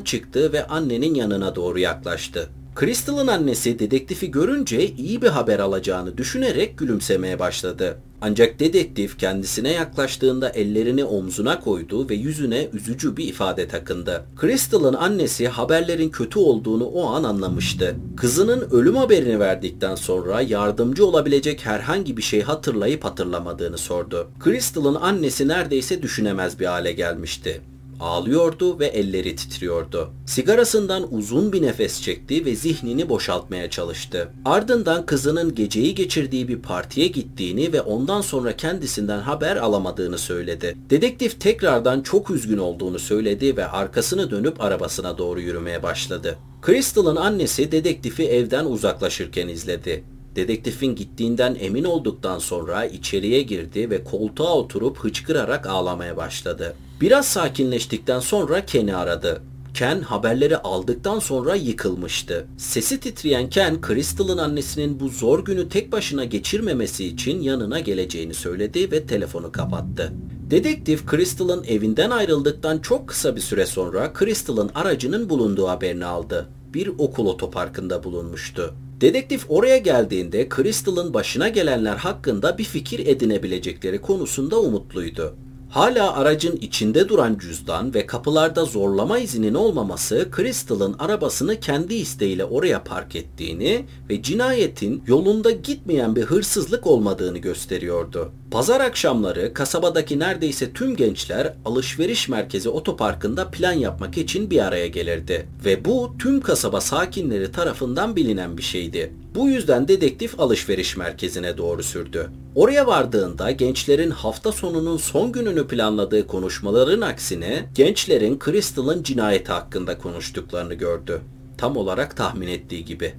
çıktı 0.00 0.52
ve 0.52 0.66
annenin 0.66 1.14
yanına 1.14 1.56
doğru 1.56 1.78
yaklaştı. 1.78 2.48
Crystal'ın 2.80 3.26
annesi 3.26 3.78
dedektifi 3.78 4.30
görünce 4.30 4.86
iyi 4.86 5.22
bir 5.22 5.28
haber 5.28 5.58
alacağını 5.58 6.18
düşünerek 6.18 6.78
gülümsemeye 6.78 7.38
başladı. 7.38 7.98
Ancak 8.20 8.60
dedektif 8.60 9.18
kendisine 9.18 9.72
yaklaştığında 9.72 10.48
ellerini 10.48 11.04
omzuna 11.04 11.60
koydu 11.60 12.08
ve 12.08 12.14
yüzüne 12.14 12.68
üzücü 12.72 13.16
bir 13.16 13.28
ifade 13.28 13.68
takındı. 13.68 14.24
Crystal'ın 14.40 14.94
annesi 14.94 15.48
haberlerin 15.48 16.10
kötü 16.10 16.38
olduğunu 16.38 16.84
o 16.84 17.06
an 17.06 17.24
anlamıştı. 17.24 17.96
Kızının 18.16 18.70
ölüm 18.70 18.96
haberini 18.96 19.40
verdikten 19.40 19.94
sonra 19.94 20.40
yardımcı 20.40 21.06
olabilecek 21.06 21.66
herhangi 21.66 22.16
bir 22.16 22.22
şey 22.22 22.42
hatırlayıp 22.42 23.04
hatırlamadığını 23.04 23.78
sordu. 23.78 24.28
Crystal'ın 24.44 24.94
annesi 24.94 25.48
neredeyse 25.48 26.02
düşünemez 26.02 26.60
bir 26.60 26.66
hale 26.66 26.92
gelmişti. 26.92 27.60
Ağlıyordu 28.00 28.78
ve 28.78 28.86
elleri 28.86 29.36
titriyordu. 29.36 30.10
Sigarasından 30.26 31.14
uzun 31.14 31.52
bir 31.52 31.62
nefes 31.62 32.02
çekti 32.02 32.44
ve 32.44 32.56
zihnini 32.56 33.08
boşaltmaya 33.08 33.70
çalıştı. 33.70 34.28
Ardından 34.44 35.06
kızının 35.06 35.54
geceyi 35.54 35.94
geçirdiği 35.94 36.48
bir 36.48 36.58
partiye 36.58 37.06
gittiğini 37.06 37.72
ve 37.72 37.80
ondan 37.80 38.20
sonra 38.20 38.56
kendisinden 38.56 39.20
haber 39.20 39.56
alamadığını 39.56 40.18
söyledi. 40.18 40.76
Dedektif 40.90 41.40
tekrardan 41.40 42.00
çok 42.00 42.30
üzgün 42.30 42.58
olduğunu 42.58 42.98
söyledi 42.98 43.56
ve 43.56 43.66
arkasını 43.66 44.30
dönüp 44.30 44.60
arabasına 44.60 45.18
doğru 45.18 45.40
yürümeye 45.40 45.82
başladı. 45.82 46.38
Crystal'ın 46.66 47.16
annesi 47.16 47.72
dedektifi 47.72 48.24
evden 48.24 48.64
uzaklaşırken 48.64 49.48
izledi. 49.48 50.04
Dedektifin 50.36 50.96
gittiğinden 50.96 51.56
emin 51.60 51.84
olduktan 51.84 52.38
sonra 52.38 52.84
içeriye 52.84 53.42
girdi 53.42 53.90
ve 53.90 54.04
koltuğa 54.04 54.54
oturup 54.54 54.98
hıçkırarak 54.98 55.66
ağlamaya 55.66 56.16
başladı. 56.16 56.74
Biraz 57.04 57.26
sakinleştikten 57.26 58.20
sonra 58.20 58.66
Ken'i 58.66 58.96
aradı. 58.96 59.42
Ken 59.74 60.00
haberleri 60.00 60.56
aldıktan 60.56 61.18
sonra 61.18 61.54
yıkılmıştı. 61.54 62.46
Sesi 62.56 63.00
titreyen 63.00 63.50
Ken, 63.50 63.78
Crystal'ın 63.86 64.38
annesinin 64.38 65.00
bu 65.00 65.08
zor 65.08 65.44
günü 65.44 65.68
tek 65.68 65.92
başına 65.92 66.24
geçirmemesi 66.24 67.04
için 67.04 67.40
yanına 67.40 67.80
geleceğini 67.80 68.34
söyledi 68.34 68.92
ve 68.92 69.06
telefonu 69.06 69.52
kapattı. 69.52 70.12
Dedektif 70.50 71.10
Crystal'ın 71.10 71.64
evinden 71.64 72.10
ayrıldıktan 72.10 72.78
çok 72.78 73.08
kısa 73.08 73.36
bir 73.36 73.40
süre 73.40 73.66
sonra 73.66 74.12
Crystal'ın 74.18 74.70
aracının 74.74 75.30
bulunduğu 75.30 75.68
haberini 75.68 76.04
aldı. 76.04 76.48
Bir 76.74 76.88
okul 76.98 77.26
otoparkında 77.26 78.04
bulunmuştu. 78.04 78.74
Dedektif 79.00 79.46
oraya 79.48 79.78
geldiğinde 79.78 80.48
Crystal'ın 80.56 81.14
başına 81.14 81.48
gelenler 81.48 81.96
hakkında 81.96 82.58
bir 82.58 82.64
fikir 82.64 83.06
edinebilecekleri 83.06 84.00
konusunda 84.00 84.60
umutluydu. 84.60 85.34
Hala 85.74 86.16
aracın 86.16 86.56
içinde 86.56 87.08
duran 87.08 87.38
cüzdan 87.38 87.94
ve 87.94 88.06
kapılarda 88.06 88.64
zorlama 88.64 89.18
izinin 89.18 89.54
olmaması 89.54 90.28
Crystal'ın 90.36 90.96
arabasını 90.98 91.60
kendi 91.60 91.94
isteğiyle 91.94 92.44
oraya 92.44 92.84
park 92.84 93.16
ettiğini 93.16 93.84
ve 94.10 94.22
cinayetin 94.22 95.02
yolunda 95.06 95.50
gitmeyen 95.50 96.16
bir 96.16 96.22
hırsızlık 96.22 96.86
olmadığını 96.86 97.38
gösteriyordu. 97.38 98.32
Pazar 98.50 98.80
akşamları 98.80 99.54
kasabadaki 99.54 100.18
neredeyse 100.18 100.72
tüm 100.72 100.96
gençler 100.96 101.54
alışveriş 101.64 102.28
merkezi 102.28 102.68
otoparkında 102.68 103.50
plan 103.50 103.72
yapmak 103.72 104.18
için 104.18 104.50
bir 104.50 104.64
araya 104.64 104.86
gelirdi 104.86 105.46
ve 105.64 105.84
bu 105.84 106.14
tüm 106.18 106.40
kasaba 106.40 106.80
sakinleri 106.80 107.52
tarafından 107.52 108.16
bilinen 108.16 108.58
bir 108.58 108.62
şeydi. 108.62 109.12
Bu 109.34 109.48
yüzden 109.48 109.88
dedektif 109.88 110.40
alışveriş 110.40 110.96
merkezine 110.96 111.58
doğru 111.58 111.82
sürdü. 111.82 112.30
Oraya 112.54 112.86
vardığında 112.86 113.50
gençlerin 113.50 114.10
hafta 114.10 114.52
sonunun 114.52 114.96
son 114.96 115.32
gününü 115.32 115.66
planladığı 115.66 116.26
konuşmaların 116.26 117.00
aksine 117.00 117.68
gençlerin 117.74 118.38
Crystal'ın 118.44 119.02
cinayeti 119.02 119.52
hakkında 119.52 119.98
konuştuklarını 119.98 120.74
gördü. 120.74 121.20
Tam 121.58 121.76
olarak 121.76 122.16
tahmin 122.16 122.48
ettiği 122.48 122.84
gibi. 122.84 123.14